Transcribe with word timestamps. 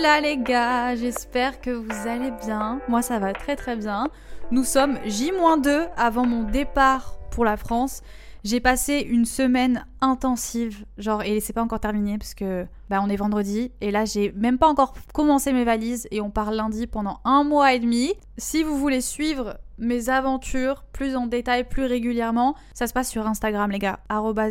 Hola 0.00 0.22
les 0.22 0.38
gars, 0.38 0.96
j'espère 0.96 1.60
que 1.60 1.68
vous 1.68 2.08
allez 2.08 2.30
bien. 2.46 2.80
Moi 2.88 3.02
ça 3.02 3.18
va 3.18 3.34
très 3.34 3.54
très 3.54 3.76
bien. 3.76 4.08
Nous 4.50 4.64
sommes 4.64 4.98
J-2 5.04 5.88
avant 5.94 6.24
mon 6.24 6.44
départ 6.44 7.18
pour 7.30 7.44
la 7.44 7.58
France. 7.58 8.00
J'ai 8.42 8.60
passé 8.60 9.06
une 9.06 9.26
semaine 9.26 9.84
intensive, 10.00 10.86
genre, 10.96 11.22
et 11.22 11.40
c'est 11.40 11.52
pas 11.52 11.62
encore 11.62 11.80
terminé 11.80 12.16
parce 12.16 12.32
que 12.32 12.66
bah, 12.88 13.02
on 13.04 13.10
est 13.10 13.16
vendredi, 13.16 13.72
et 13.82 13.90
là 13.90 14.06
j'ai 14.06 14.32
même 14.32 14.56
pas 14.56 14.68
encore 14.68 14.94
commencé 15.12 15.52
mes 15.52 15.64
valises, 15.64 16.08
et 16.10 16.22
on 16.22 16.30
part 16.30 16.50
lundi 16.50 16.86
pendant 16.86 17.20
un 17.26 17.44
mois 17.44 17.74
et 17.74 17.78
demi. 17.78 18.14
Si 18.38 18.62
vous 18.62 18.78
voulez 18.78 19.02
suivre 19.02 19.58
mes 19.80 20.08
aventures 20.08 20.84
plus 20.92 21.16
en 21.16 21.26
détail, 21.26 21.64
plus 21.64 21.84
régulièrement, 21.84 22.54
ça 22.74 22.86
se 22.86 22.92
passe 22.92 23.10
sur 23.10 23.26
Instagram, 23.26 23.70
les 23.70 23.78
gars, 23.78 24.00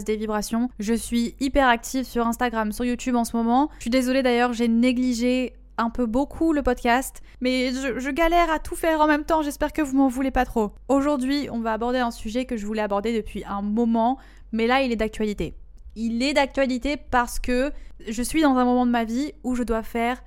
des 0.05 0.17
vibrations. 0.17 0.69
Je 0.79 0.93
suis 0.93 1.35
hyper 1.39 1.67
active 1.67 2.05
sur 2.05 2.27
Instagram, 2.27 2.71
sur 2.71 2.85
YouTube 2.85 3.15
en 3.15 3.23
ce 3.23 3.37
moment. 3.37 3.69
Je 3.77 3.83
suis 3.83 3.89
désolée 3.89 4.23
d'ailleurs, 4.23 4.53
j'ai 4.53 4.67
négligé 4.67 5.53
un 5.77 5.89
peu 5.89 6.05
beaucoup 6.05 6.51
le 6.51 6.61
podcast, 6.61 7.21
mais 7.39 7.71
je, 7.71 7.99
je 7.99 8.09
galère 8.09 8.51
à 8.51 8.59
tout 8.59 8.75
faire 8.75 8.99
en 8.99 9.07
même 9.07 9.23
temps, 9.23 9.41
j'espère 9.41 9.71
que 9.71 9.81
vous 9.81 9.95
m'en 9.95 10.09
voulez 10.09 10.31
pas 10.31 10.43
trop. 10.43 10.73
Aujourd'hui, 10.89 11.47
on 11.51 11.59
va 11.59 11.71
aborder 11.71 11.99
un 11.99 12.11
sujet 12.11 12.45
que 12.45 12.57
je 12.57 12.65
voulais 12.65 12.81
aborder 12.81 13.15
depuis 13.15 13.45
un 13.45 13.61
moment, 13.61 14.17
mais 14.51 14.67
là 14.67 14.81
il 14.81 14.91
est 14.91 14.97
d'actualité. 14.97 15.55
Il 15.95 16.21
est 16.21 16.33
d'actualité 16.33 16.97
parce 16.97 17.39
que 17.39 17.71
je 18.07 18.21
suis 18.21 18.41
dans 18.41 18.55
un 18.55 18.65
moment 18.65 18.85
de 18.85 18.91
ma 18.91 19.05
vie 19.05 19.31
où 19.43 19.55
je 19.55 19.63
dois 19.63 19.83
faire 19.83 20.21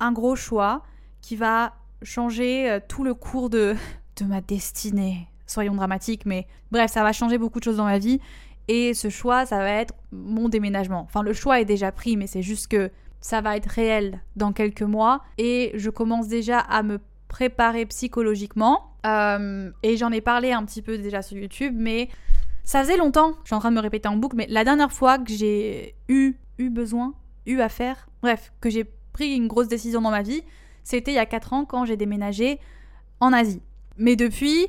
un 0.00 0.12
gros 0.12 0.36
choix 0.36 0.82
qui 1.20 1.36
va 1.36 1.74
changer 2.02 2.70
euh, 2.70 2.80
tout 2.86 3.04
le 3.04 3.14
cours 3.14 3.50
de, 3.50 3.74
de 4.18 4.24
ma 4.24 4.40
destinée. 4.40 5.28
Soyons 5.46 5.74
dramatiques, 5.74 6.26
mais 6.26 6.46
bref, 6.70 6.90
ça 6.90 7.02
va 7.02 7.12
changer 7.12 7.38
beaucoup 7.38 7.58
de 7.58 7.64
choses 7.64 7.78
dans 7.78 7.84
ma 7.84 7.98
vie. 7.98 8.20
Et 8.68 8.92
ce 8.92 9.08
choix, 9.08 9.46
ça 9.46 9.58
va 9.58 9.70
être 9.70 9.94
mon 10.12 10.48
déménagement. 10.48 11.02
Enfin, 11.02 11.22
le 11.22 11.32
choix 11.32 11.60
est 11.60 11.64
déjà 11.64 11.90
pris, 11.90 12.16
mais 12.16 12.26
c'est 12.26 12.42
juste 12.42 12.68
que 12.68 12.90
ça 13.20 13.40
va 13.40 13.56
être 13.56 13.66
réel 13.66 14.20
dans 14.36 14.52
quelques 14.52 14.82
mois 14.82 15.22
et 15.38 15.72
je 15.74 15.90
commence 15.90 16.28
déjà 16.28 16.58
à 16.58 16.82
me 16.82 17.00
préparer 17.28 17.86
psychologiquement. 17.86 18.92
Euh, 19.06 19.70
et 19.82 19.96
j'en 19.96 20.12
ai 20.12 20.20
parlé 20.20 20.52
un 20.52 20.64
petit 20.64 20.82
peu 20.82 20.98
déjà 20.98 21.22
sur 21.22 21.38
YouTube, 21.38 21.74
mais 21.76 22.08
ça 22.64 22.82
faisait 22.82 22.96
longtemps, 22.96 23.32
je 23.42 23.48
suis 23.48 23.54
en 23.54 23.60
train 23.60 23.70
de 23.70 23.76
me 23.76 23.80
répéter 23.80 24.08
en 24.08 24.16
boucle, 24.16 24.36
mais 24.36 24.46
la 24.50 24.64
dernière 24.64 24.92
fois 24.92 25.18
que 25.18 25.32
j'ai 25.32 25.94
eu, 26.08 26.36
eu 26.58 26.68
besoin, 26.68 27.14
eu 27.46 27.60
à 27.60 27.68
faire, 27.68 28.08
bref, 28.22 28.52
que 28.60 28.68
j'ai 28.68 28.84
pris 29.12 29.34
une 29.34 29.48
grosse 29.48 29.68
décision 29.68 30.02
dans 30.02 30.10
ma 30.10 30.22
vie, 30.22 30.42
c'était 30.84 31.12
il 31.12 31.14
y 31.14 31.18
a 31.18 31.26
4 31.26 31.52
ans 31.52 31.64
quand 31.64 31.84
j'ai 31.84 31.96
déménagé 31.96 32.58
en 33.20 33.32
Asie. 33.32 33.62
Mais 33.98 34.16
depuis, 34.16 34.68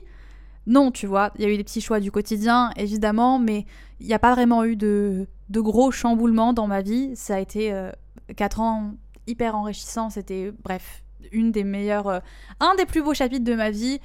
non, 0.68 0.92
tu 0.92 1.08
vois, 1.08 1.32
il 1.38 1.44
y 1.44 1.46
a 1.46 1.50
eu 1.50 1.58
des 1.58 1.64
petits 1.64 1.82
choix 1.82 2.00
du 2.00 2.12
quotidien, 2.12 2.72
évidemment, 2.76 3.40
mais 3.40 3.66
il 4.00 4.08
n'y 4.08 4.14
a 4.14 4.20
pas 4.20 4.34
vraiment 4.34 4.64
eu 4.64 4.76
de, 4.76 5.28
gros 5.50 5.92
chamboulements 5.92 6.54
dans 6.54 6.68
ma 6.68 6.82
vie. 6.82 7.16
Ça 7.16 7.36
a 7.36 7.40
été 7.40 7.72
euh, 7.74 7.92
4 8.36 8.60
ans 8.60 8.94
hyper 9.28 9.56
enrichissants, 9.56 10.10
c'était, 10.10 10.52
bref, 10.64 11.04
une 11.32 11.52
des 11.52 11.64
meilleures, 11.64 12.08
euh, 12.08 12.20
un 12.60 12.76
des 12.76 12.86
plus 12.86 13.04
beaux 13.04 13.14
chapitres 13.14 13.46
de 13.46 13.56
ma 13.56 13.72
vie. 13.72 14.00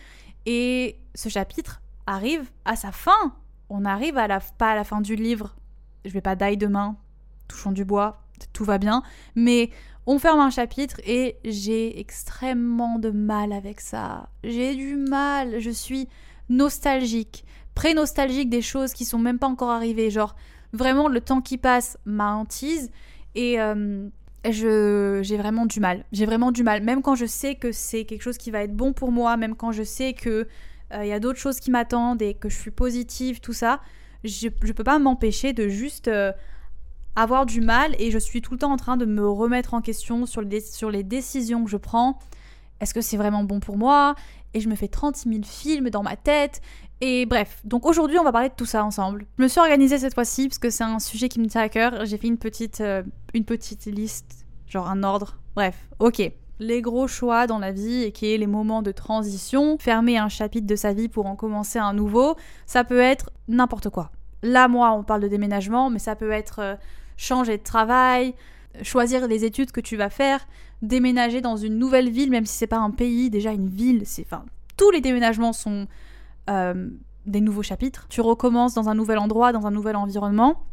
Et 0.47 1.00
ce 1.15 1.28
chapitre 1.28 1.82
arrive 2.06 2.50
à 2.65 2.76
sa 2.76 2.93
fin. 2.93 3.34
On 3.70 3.84
arrive 3.84 4.19
à 4.19 4.28
la, 4.28 4.41
pas 4.41 4.72
à 4.72 4.75
la 4.75 4.84
fin 4.84 5.00
du 5.00 5.16
livre. 5.16 5.56
Je 6.04 6.10
vais 6.10 6.20
pas 6.20 6.37
die 6.37 6.56
demain, 6.56 6.97
touchons 7.49 7.72
du 7.72 7.84
bois, 7.84 8.24
tout 8.53 8.65
va 8.65 8.78
bien. 8.78 9.03
Mais 9.34 9.71
on 10.06 10.19
ferme 10.19 10.41
un 10.41 10.50
chapitre 10.50 11.00
et 11.06 11.37
j'ai 11.45 11.99
extrêmement 11.99 12.99
de 12.99 13.11
mal 13.11 13.53
avec 13.53 13.81
ça. 13.81 14.28
J'ai 14.43 14.75
du 14.75 14.97
mal, 14.97 15.61
je 15.61 15.71
suis 15.71 16.09
nostalgique, 16.49 17.44
pré-nostalgique 17.75 18.50
des 18.50 18.62
choses 18.62 18.93
qui 18.93 19.05
sont 19.05 19.19
même 19.19 19.39
pas 19.39 19.47
encore 19.47 19.71
arrivées. 19.71 20.11
Genre, 20.11 20.34
vraiment, 20.73 21.09
le 21.09 21.21
temps 21.21 21.41
qui 21.41 21.59
passe 21.59 21.99
m'a 22.05 22.34
hantise 22.34 22.91
et 23.34 23.61
euh, 23.61 24.09
je, 24.49 25.21
j'ai 25.23 25.37
vraiment 25.37 25.67
du 25.67 25.81
mal. 25.81 26.05
J'ai 26.12 26.27
vraiment 26.27 26.53
du 26.53 26.62
mal. 26.62 26.83
Même 26.83 27.03
quand 27.03 27.15
je 27.15 27.27
sais 27.27 27.55
que 27.55 27.73
c'est 27.73 28.05
quelque 28.05 28.23
chose 28.23 28.39
qui 28.39 28.50
va 28.50 28.62
être 28.62 28.77
bon 28.77 28.93
pour 28.93 29.11
moi, 29.11 29.37
même 29.37 29.56
quand 29.56 29.73
je 29.73 29.83
sais 29.83 30.12
que 30.12 30.47
il 30.97 31.09
y 31.09 31.12
a 31.12 31.19
d'autres 31.19 31.41
choses 31.41 31.59
qui 31.59 31.73
m'attendent 31.73 32.23
et 32.23 32.34
que 32.34 32.49
je 32.49 32.56
suis 32.56 32.71
positive, 32.71 33.41
tout 33.41 33.53
ça, 33.53 33.81
je, 34.25 34.49
je 34.62 34.73
peux 34.73 34.84
pas 34.84 34.99
m'empêcher 34.99 35.53
de 35.53 35.69
juste 35.69 36.09
euh, 36.09 36.33
avoir 37.16 37.47
du 37.47 37.60
mal 37.60 37.94
et 37.98 38.10
je 38.10 38.19
suis 38.19 38.42
tout 38.42 38.52
le 38.52 38.58
temps 38.58 38.72
en 38.72 38.76
train 38.76 38.97
de 38.97 39.04
me 39.04 39.28
remettre 39.28 39.75
en 39.75 39.80
question 39.80 40.26
sur, 40.26 40.41
le, 40.41 40.48
sur 40.60 40.91
les 40.91 41.02
décisions 41.02 41.64
que 41.64 41.70
je 41.70 41.76
prends. 41.76 42.19
Est-ce 42.80 42.94
que 42.94 43.00
c'est 43.00 43.16
vraiment 43.16 43.44
bon 43.44 43.60
pour 43.60 43.76
moi? 43.76 44.14
Et 44.52 44.60
je 44.60 44.69
me 44.69 44.75
fais 44.75 44.88
36 44.88 45.28
000 45.28 45.42
films 45.44 45.91
dans 45.91 46.02
ma 46.02 46.16
tête. 46.16 46.60
Et 47.00 47.26
bref, 47.26 47.60
donc 47.64 47.86
aujourd'hui 47.86 48.19
on 48.19 48.25
va 48.25 48.32
parler 48.32 48.48
de 48.48 48.54
tout 48.54 48.66
ça 48.66 48.84
ensemble. 48.84 49.26
Je 49.38 49.42
me 49.42 49.48
suis 49.48 49.60
organisée 49.60 49.98
cette 49.98 50.14
fois-ci 50.14 50.48
parce 50.48 50.58
que 50.58 50.70
c'est 50.70 50.84
un 50.84 50.98
sujet 50.98 51.28
qui 51.28 51.41
me 51.41 51.47
tient 51.47 51.62
à 51.62 51.69
cœur. 51.69 52.04
J'ai 52.04 52.19
fait 52.19 52.28
une 52.28 52.38
petite, 52.38 52.80
euh, 52.80 53.02
une 53.32 53.44
petite 53.44 53.86
liste, 53.86 54.46
genre 54.66 54.88
un 54.88 55.02
ordre. 55.02 55.38
Bref, 55.54 55.88
ok. 55.98 56.32
Les 56.60 56.82
gros 56.82 57.08
choix 57.08 57.48
dans 57.48 57.58
la 57.58 57.72
vie 57.72 58.04
et 58.04 58.12
qui 58.12 58.32
est 58.32 58.38
les 58.38 58.46
moments 58.46 58.81
de 58.81 58.92
transition, 58.92 59.76
fermer 59.78 60.19
un 60.19 60.28
chapitre 60.28 60.69
de 60.69 60.76
sa 60.76 60.92
vie 60.92 61.08
pour 61.08 61.26
en 61.26 61.34
commencer 61.34 61.81
un 61.81 61.92
nouveau, 61.92 62.36
ça 62.64 62.84
peut 62.84 63.00
être 63.00 63.31
n'importe 63.48 63.88
quoi. 63.91 64.12
Là, 64.44 64.69
moi, 64.69 64.92
on 64.92 65.02
parle 65.02 65.22
de 65.22 65.28
déménagement, 65.28 65.91
mais 65.91 65.98
ça 65.98 66.14
peut 66.14 66.31
être 66.31 66.60
euh, 66.60 66.76
changer 67.16 67.58
de 67.58 67.62
travail, 67.62 68.34
choisir 68.82 69.26
les 69.26 69.44
études 69.44 69.72
que 69.72 69.80
tu 69.80 69.97
vas 69.97 70.10
faire, 70.10 70.47
déménager 70.82 71.41
dans 71.41 71.56
une 71.56 71.78
nouvelle 71.78 72.10
ville, 72.10 72.30
même 72.30 72.47
si 72.47 72.56
c'est 72.56 72.66
pas 72.66 72.78
un 72.78 72.91
pays, 72.91 73.30
déjà 73.30 73.52
une 73.52 73.69
ville, 73.69 74.02
c'est, 74.04 74.22
enfin, 74.22 74.44
tous 74.76 74.91
les 74.91 75.00
déménagements 75.00 75.52
sont 75.52 75.86
euh, 76.50 76.88
des 77.26 77.41
nouveaux 77.41 77.62
chapitres. 77.62 78.06
Tu 78.08 78.20
recommences 78.20 78.75
dans 78.75 78.88
un 78.88 78.94
nouvel 78.94 79.19
endroit, 79.19 79.52
dans 79.52 79.66
un 79.66 79.70
nouvel 79.70 79.97
environnement. 79.97 80.64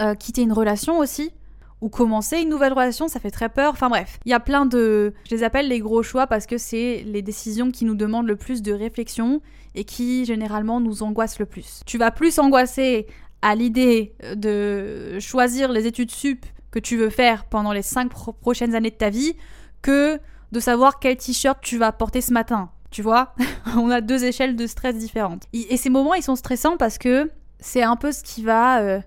Euh, 0.00 0.14
quitter 0.14 0.42
une 0.42 0.52
relation 0.52 0.98
aussi. 0.98 1.32
Ou 1.80 1.88
commencer 1.88 2.38
une 2.38 2.50
nouvelle 2.50 2.74
relation, 2.74 3.08
ça 3.08 3.20
fait 3.20 3.30
très 3.30 3.48
peur. 3.48 3.72
Enfin 3.72 3.88
bref, 3.88 4.20
il 4.26 4.30
y 4.30 4.34
a 4.34 4.40
plein 4.40 4.66
de... 4.66 5.14
Je 5.28 5.34
les 5.34 5.42
appelle 5.42 5.66
les 5.66 5.80
gros 5.80 6.02
choix 6.02 6.26
parce 6.26 6.44
que 6.44 6.58
c'est 6.58 7.02
les 7.06 7.22
décisions 7.22 7.70
qui 7.70 7.86
nous 7.86 7.94
demandent 7.94 8.26
le 8.26 8.36
plus 8.36 8.60
de 8.60 8.72
réflexion 8.72 9.40
et 9.74 9.84
qui 9.84 10.26
généralement 10.26 10.80
nous 10.80 11.02
angoissent 11.02 11.38
le 11.38 11.46
plus. 11.46 11.80
Tu 11.86 11.96
vas 11.96 12.10
plus 12.10 12.38
angoisser 12.38 13.06
à 13.42 13.54
l'idée 13.54 14.14
de 14.34 15.18
choisir 15.18 15.72
les 15.72 15.86
études 15.86 16.10
sup 16.10 16.44
que 16.70 16.78
tu 16.78 16.96
veux 16.96 17.10
faire 17.10 17.44
pendant 17.44 17.72
les 17.72 17.82
5 17.82 18.10
pro 18.10 18.32
prochaines 18.32 18.74
années 18.74 18.90
de 18.90 18.96
ta 18.96 19.10
vie 19.10 19.34
que 19.82 20.20
de 20.52 20.60
savoir 20.60 20.98
quel 20.98 21.16
t-shirt 21.16 21.58
tu 21.60 21.78
vas 21.78 21.92
porter 21.92 22.20
ce 22.20 22.32
matin. 22.32 22.70
Tu 22.90 23.02
vois? 23.02 23.34
On 23.76 23.90
a 23.90 24.00
deux 24.00 24.24
échelles 24.24 24.56
de 24.56 24.66
stress 24.66 24.96
différentes. 24.96 25.44
Et 25.52 25.76
ces 25.76 25.90
moments, 25.90 26.14
ils 26.14 26.22
sont 26.22 26.36
stressants 26.36 26.76
parce 26.76 26.98
que 26.98 27.30
c'est 27.60 27.82
un 27.82 27.96
peu 27.96 28.10
ce 28.12 28.22
qui 28.22 28.42
va 28.42 28.80
euh, 28.80 29.00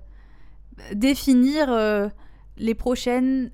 définir 0.93 1.71
euh, 1.71 2.07
les 2.57 2.75
prochaines 2.75 3.51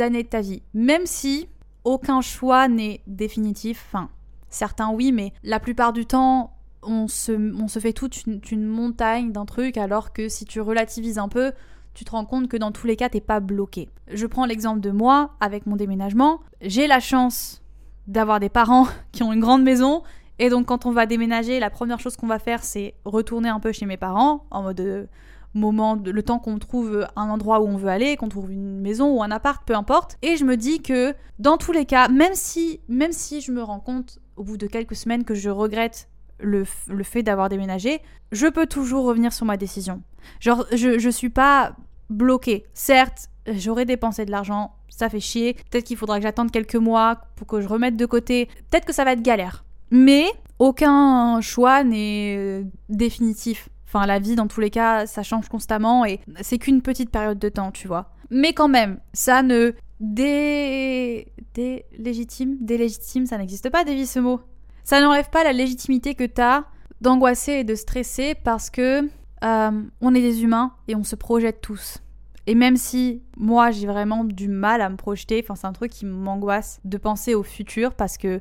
années 0.00 0.24
de 0.24 0.28
ta 0.28 0.40
vie. 0.40 0.62
Même 0.74 1.06
si 1.06 1.48
aucun 1.84 2.20
choix 2.20 2.68
n'est 2.68 3.02
définitif, 3.06 3.84
enfin, 3.88 4.08
certains 4.48 4.90
oui, 4.90 5.12
mais 5.12 5.32
la 5.42 5.60
plupart 5.60 5.92
du 5.92 6.06
temps, 6.06 6.56
on 6.82 7.08
se, 7.08 7.78
fait 7.80 7.92
toute 7.92 8.26
une, 8.26 8.64
montagne 8.64 9.32
d'un 9.32 9.44
truc, 9.44 9.76
alors 9.76 10.12
que 10.12 10.28
si 10.28 10.44
tu 10.44 10.60
relativises 10.60 11.18
un 11.18 11.28
peu, 11.28 11.52
tu 11.94 12.04
te 12.04 12.10
rends 12.10 12.24
compte 12.24 12.48
que 12.48 12.56
dans 12.56 12.72
tous 12.72 12.86
les 12.86 12.96
cas, 12.96 13.08
t'es 13.08 13.20
pas 13.20 13.40
bloqué. 13.40 13.88
Je 14.12 14.26
prends 14.26 14.46
l'exemple 14.46 14.80
de 14.80 14.90
moi 14.90 15.32
avec 15.40 15.66
mon 15.66 15.76
déménagement. 15.76 16.40
J'ai 16.60 16.86
la 16.86 17.00
chance 17.00 17.62
d'avoir 18.06 18.40
des 18.40 18.48
parents 18.48 18.86
qui 19.12 19.22
ont 19.22 19.32
une 19.32 19.40
grande 19.40 19.62
maison. 19.62 20.02
Et 20.38 20.48
donc, 20.48 20.66
quand 20.66 20.86
on 20.86 20.92
va 20.92 21.06
déménager, 21.06 21.60
la 21.60 21.70
première 21.70 22.00
chose 22.00 22.16
qu'on 22.16 22.26
va 22.26 22.38
faire, 22.38 22.64
c'est 22.64 22.94
retourner 23.04 23.48
un 23.48 23.60
peu 23.60 23.72
chez 23.72 23.86
mes 23.86 23.96
parents, 23.96 24.46
en 24.50 24.62
mode 24.62 24.80
euh, 24.80 25.06
moment, 25.54 25.94
le 25.94 26.22
temps 26.22 26.38
qu'on 26.38 26.58
trouve 26.58 27.06
un 27.14 27.28
endroit 27.28 27.60
où 27.60 27.66
on 27.66 27.76
veut 27.76 27.90
aller, 27.90 28.16
qu'on 28.16 28.28
trouve 28.28 28.50
une 28.50 28.80
maison 28.80 29.16
ou 29.16 29.22
un 29.22 29.30
appart, 29.30 29.62
peu 29.64 29.74
importe. 29.74 30.16
Et 30.22 30.36
je 30.36 30.44
me 30.44 30.56
dis 30.56 30.80
que 30.80 31.14
dans 31.38 31.58
tous 31.58 31.72
les 31.72 31.84
cas, 31.84 32.08
même 32.08 32.34
si, 32.34 32.80
même 32.88 33.12
si 33.12 33.40
je 33.40 33.52
me 33.52 33.62
rends 33.62 33.80
compte 33.80 34.18
au 34.36 34.44
bout 34.44 34.56
de 34.56 34.66
quelques 34.66 34.96
semaines 34.96 35.24
que 35.24 35.34
je 35.34 35.50
regrette 35.50 36.08
le, 36.42 36.64
fait 37.04 37.22
d'avoir 37.22 37.48
déménagé, 37.48 38.00
je 38.32 38.46
peux 38.46 38.66
toujours 38.66 39.04
revenir 39.04 39.32
sur 39.32 39.46
ma 39.46 39.56
décision. 39.56 40.02
Genre, 40.40 40.66
je, 40.72 40.98
je 40.98 41.10
suis 41.10 41.30
pas 41.30 41.74
bloquée. 42.10 42.64
Certes, 42.74 43.28
j'aurais 43.46 43.84
dépensé 43.84 44.24
de 44.24 44.30
l'argent, 44.30 44.74
ça 44.88 45.08
fait 45.08 45.20
chier. 45.20 45.54
Peut-être 45.70 45.84
qu'il 45.84 45.96
faudra 45.96 46.18
que 46.18 46.22
j'attende 46.22 46.50
quelques 46.50 46.76
mois 46.76 47.20
pour 47.36 47.46
que 47.46 47.60
je 47.60 47.68
remette 47.68 47.96
de 47.96 48.06
côté. 48.06 48.46
Peut-être 48.70 48.84
que 48.84 48.92
ça 48.92 49.04
va 49.04 49.12
être 49.12 49.22
galère. 49.22 49.64
Mais 49.90 50.26
aucun 50.58 51.40
choix 51.40 51.84
n'est 51.84 52.64
définitif. 52.88 53.68
Enfin, 53.86 54.06
la 54.06 54.18
vie, 54.18 54.36
dans 54.36 54.46
tous 54.46 54.60
les 54.60 54.70
cas, 54.70 55.06
ça 55.06 55.22
change 55.22 55.48
constamment 55.48 56.04
et 56.06 56.20
c'est 56.40 56.58
qu'une 56.58 56.80
petite 56.80 57.10
période 57.10 57.38
de 57.38 57.48
temps, 57.48 57.72
tu 57.72 57.88
vois. 57.88 58.10
Mais 58.30 58.54
quand 58.54 58.68
même, 58.68 59.00
ça 59.12 59.42
ne 59.42 59.72
dé... 60.00 61.32
délégitime, 61.54 62.56
délégitime, 62.60 63.26
ça 63.26 63.36
n'existe 63.36 63.68
pas, 63.68 63.84
Davy, 63.84 64.06
ce 64.06 64.18
mot. 64.18 64.40
Ça 64.84 65.00
n'enlève 65.00 65.30
pas 65.30 65.44
la 65.44 65.52
légitimité 65.52 66.14
que 66.14 66.24
t'as 66.24 66.64
d'angoisser 67.00 67.52
et 67.52 67.64
de 67.64 67.74
stresser 67.74 68.34
parce 68.34 68.70
que 68.70 69.08
euh, 69.44 69.82
on 70.00 70.14
est 70.14 70.20
des 70.20 70.42
humains 70.42 70.72
et 70.88 70.94
on 70.94 71.04
se 71.04 71.16
projette 71.16 71.60
tous. 71.60 71.98
Et 72.46 72.54
même 72.54 72.76
si 72.76 73.22
moi 73.36 73.70
j'ai 73.70 73.86
vraiment 73.86 74.24
du 74.24 74.48
mal 74.48 74.80
à 74.80 74.88
me 74.88 74.96
projeter, 74.96 75.40
enfin 75.44 75.54
c'est 75.54 75.66
un 75.66 75.72
truc 75.72 75.92
qui 75.92 76.06
m'angoisse 76.06 76.80
de 76.84 76.96
penser 76.96 77.34
au 77.34 77.42
futur 77.42 77.94
parce 77.94 78.18
que 78.18 78.40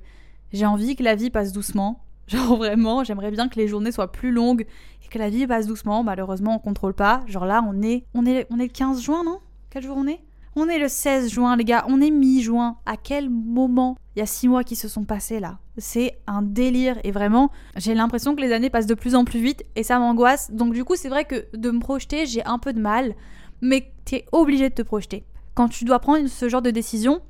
j'ai 0.53 0.65
envie 0.65 0.95
que 0.95 1.03
la 1.03 1.15
vie 1.15 1.29
passe 1.29 1.51
doucement. 1.51 2.03
Genre 2.27 2.55
vraiment, 2.55 3.03
j'aimerais 3.03 3.31
bien 3.31 3.49
que 3.49 3.59
les 3.59 3.67
journées 3.67 3.91
soient 3.91 4.11
plus 4.11 4.31
longues 4.31 4.65
et 5.03 5.07
que 5.09 5.19
la 5.19 5.29
vie 5.29 5.45
passe 5.47 5.67
doucement. 5.67 6.03
Malheureusement, 6.03 6.55
on 6.55 6.59
contrôle 6.59 6.93
pas. 6.93 7.21
Genre 7.27 7.45
là, 7.45 7.63
on 7.67 7.81
est 7.81 8.05
on 8.13 8.25
est 8.25 8.47
on 8.49 8.59
est 8.59 8.67
le 8.67 8.71
15 8.71 9.01
juin, 9.01 9.23
non? 9.23 9.39
Quel 9.69 9.83
jour 9.83 9.97
on 9.97 10.07
est? 10.07 10.21
On 10.55 10.67
est 10.67 10.79
le 10.79 10.87
16 10.87 11.31
juin, 11.31 11.55
les 11.55 11.63
gars. 11.63 11.85
On 11.87 12.01
est 12.01 12.11
mi-juin. 12.11 12.77
À 12.85 12.97
quel 12.97 13.29
moment 13.29 13.97
Il 14.15 14.19
y 14.19 14.21
a 14.21 14.25
six 14.25 14.49
mois 14.49 14.63
qui 14.63 14.75
se 14.75 14.87
sont 14.87 15.05
passés 15.05 15.39
là? 15.39 15.59
C'est 15.77 16.19
un 16.27 16.41
délire 16.41 16.97
et 17.03 17.11
vraiment, 17.11 17.51
j'ai 17.77 17.95
l'impression 17.95 18.35
que 18.35 18.41
les 18.41 18.51
années 18.51 18.69
passent 18.69 18.85
de 18.85 18.93
plus 18.93 19.15
en 19.15 19.23
plus 19.23 19.39
vite 19.39 19.63
et 19.75 19.83
ça 19.83 19.97
m'angoisse. 19.97 20.51
Donc 20.51 20.73
du 20.73 20.83
coup, 20.83 20.95
c'est 20.95 21.09
vrai 21.09 21.23
que 21.25 21.45
de 21.55 21.71
me 21.71 21.79
projeter, 21.79 22.25
j'ai 22.25 22.43
un 22.45 22.59
peu 22.59 22.73
de 22.73 22.81
mal 22.81 23.15
mais 23.61 23.93
t'es 24.05 24.25
obligé 24.31 24.69
de 24.69 24.75
te 24.75 24.81
projeter. 24.81 25.23
Quand 25.53 25.69
tu 25.69 25.85
dois 25.85 25.99
prendre 25.99 26.27
ce 26.27 26.49
genre 26.49 26.61
de 26.61 26.71
décision, 26.71 27.21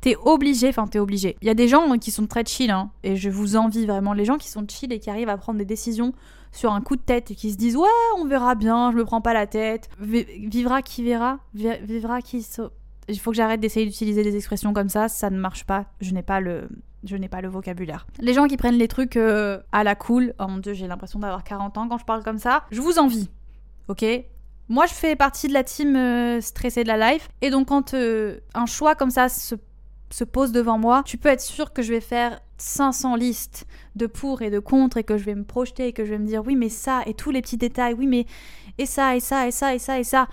t'es 0.00 0.16
obligé, 0.16 0.68
enfin 0.68 0.86
t'es 0.86 0.98
obligé. 0.98 1.36
Il 1.42 1.46
y 1.46 1.50
a 1.50 1.54
des 1.54 1.68
gens 1.68 1.98
qui 1.98 2.10
sont 2.10 2.26
très 2.26 2.44
chill, 2.44 2.70
hein, 2.70 2.90
et 3.02 3.16
je 3.16 3.28
vous 3.28 3.56
envie 3.56 3.86
vraiment. 3.86 4.12
Les 4.12 4.24
gens 4.24 4.38
qui 4.38 4.48
sont 4.48 4.64
chill 4.68 4.92
et 4.92 5.00
qui 5.00 5.10
arrivent 5.10 5.28
à 5.28 5.36
prendre 5.36 5.58
des 5.58 5.64
décisions 5.64 6.12
sur 6.56 6.72
un 6.72 6.80
coup 6.80 6.96
de 6.96 7.02
tête 7.02 7.30
et 7.30 7.34
qui 7.34 7.52
se 7.52 7.56
disent 7.56 7.76
ouais, 7.76 7.88
on 8.18 8.24
verra 8.24 8.54
bien, 8.54 8.90
je 8.90 8.96
me 8.96 9.04
prends 9.04 9.20
pas 9.20 9.34
la 9.34 9.46
tête. 9.46 9.88
vivra 9.98 10.82
qui 10.82 11.04
verra, 11.04 11.38
vivra 11.54 12.22
qui. 12.22 12.46
Il 13.08 13.20
faut 13.20 13.30
que 13.30 13.36
j'arrête 13.36 13.60
d'essayer 13.60 13.86
d'utiliser 13.86 14.24
des 14.24 14.34
expressions 14.34 14.72
comme 14.72 14.88
ça, 14.88 15.08
ça 15.08 15.30
ne 15.30 15.38
marche 15.38 15.64
pas. 15.64 15.86
Je 16.00 16.12
n'ai 16.12 16.22
pas 16.22 16.40
le, 16.40 16.68
je 17.04 17.16
n'ai 17.16 17.28
pas 17.28 17.40
le 17.40 17.48
vocabulaire. 17.48 18.06
Les 18.18 18.34
gens 18.34 18.46
qui 18.46 18.56
prennent 18.56 18.76
les 18.76 18.88
trucs 18.88 19.16
euh, 19.16 19.60
à 19.72 19.84
la 19.84 19.94
cool, 19.94 20.34
oh 20.40 20.46
mon 20.48 20.58
dieu, 20.58 20.72
j'ai 20.72 20.86
l'impression 20.86 21.18
d'avoir 21.18 21.44
40 21.44 21.78
ans 21.78 21.88
quand 21.88 21.98
je 21.98 22.04
parle 22.04 22.24
comme 22.24 22.38
ça. 22.38 22.64
Je 22.70 22.80
vous 22.80 22.98
envie, 22.98 23.28
ok? 23.88 24.04
Moi, 24.68 24.86
je 24.86 24.94
fais 24.94 25.14
partie 25.14 25.46
de 25.46 25.52
la 25.52 25.62
team 25.62 25.94
euh, 25.94 26.40
stressée 26.40 26.82
de 26.82 26.88
la 26.88 27.12
life. 27.12 27.28
Et 27.40 27.50
donc, 27.50 27.68
quand 27.68 27.94
euh, 27.94 28.40
un 28.54 28.66
choix 28.66 28.96
comme 28.96 29.10
ça 29.10 29.28
se, 29.28 29.54
se, 30.16 30.24
pose 30.24 30.52
devant 30.52 30.78
moi, 30.78 31.02
tu 31.04 31.18
peux 31.18 31.28
être 31.28 31.40
sûr 31.40 31.72
que 31.72 31.82
je 31.82 31.92
vais 31.92 32.00
faire 32.00 32.40
500 32.58 33.16
listes 33.16 33.66
de 33.96 34.06
pour 34.06 34.42
et 34.42 34.50
de 34.50 34.58
contre 34.58 34.96
et 34.96 35.04
que 35.04 35.18
je 35.18 35.24
vais 35.24 35.34
me 35.34 35.44
projeter 35.44 35.88
et 35.88 35.92
que 35.92 36.04
je 36.04 36.10
vais 36.10 36.18
me 36.18 36.26
dire 36.26 36.42
oui, 36.46 36.56
mais 36.56 36.68
ça 36.68 37.02
et 37.06 37.14
tous 37.14 37.30
les 37.30 37.42
petits 37.42 37.56
détails, 37.56 37.94
oui, 37.94 38.06
mais 38.06 38.26
et 38.78 38.86
ça 38.86 39.16
et 39.16 39.20
ça 39.20 39.46
et 39.46 39.50
ça 39.50 39.74
et 39.74 39.78
ça 39.78 39.98
et 39.98 40.04
ça. 40.04 40.28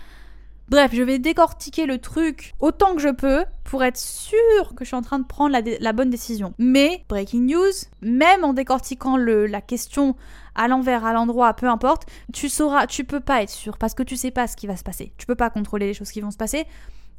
Bref, 0.70 0.92
je 0.94 1.04
vais 1.04 1.20
décortiquer 1.20 1.86
le 1.86 1.98
truc 2.00 2.54
autant 2.60 2.96
que 2.96 3.02
je 3.02 3.10
peux 3.10 3.44
pour 3.66 3.84
être 3.84 3.98
sûr 3.98 4.74
que 4.76 4.86
je 4.86 4.88
suis 4.88 4.96
en 4.96 5.02
train 5.02 5.20
de 5.20 5.26
prendre 5.26 5.56
la, 5.80 5.94
bonne 5.94 6.10
décision. 6.10 6.54
Mais, 6.58 7.04
breaking 7.10 7.42
news, 7.42 7.74
même 8.02 8.44
en 8.44 8.54
décortiquant 8.54 9.18
le, 9.18 9.46
la 9.46 9.62
question 9.62 10.16
à 10.56 10.68
l'envers, 10.70 11.04
à 11.04 11.14
l'endroit, 11.14 11.54
peu 11.54 11.68
importe, 11.68 12.08
tu 12.32 12.48
sauras, 12.48 12.88
tu 12.88 13.04
peux 13.04 13.20
pas 13.20 13.44
être 13.44 13.50
sûr 13.50 13.78
parce 13.78 13.94
que 13.94 14.04
tu 14.04 14.16
sais 14.16 14.32
pas 14.32 14.48
ce 14.48 14.56
qui 14.56 14.66
va 14.66 14.78
se 14.78 14.84
passer. 14.84 15.12
Tu 15.18 15.26
peux 15.26 15.36
pas 15.36 15.50
contrôler 15.50 15.88
les 15.88 15.94
choses 15.94 16.12
qui 16.12 16.22
vont 16.22 16.32
se 16.32 16.38
passer 16.38 16.66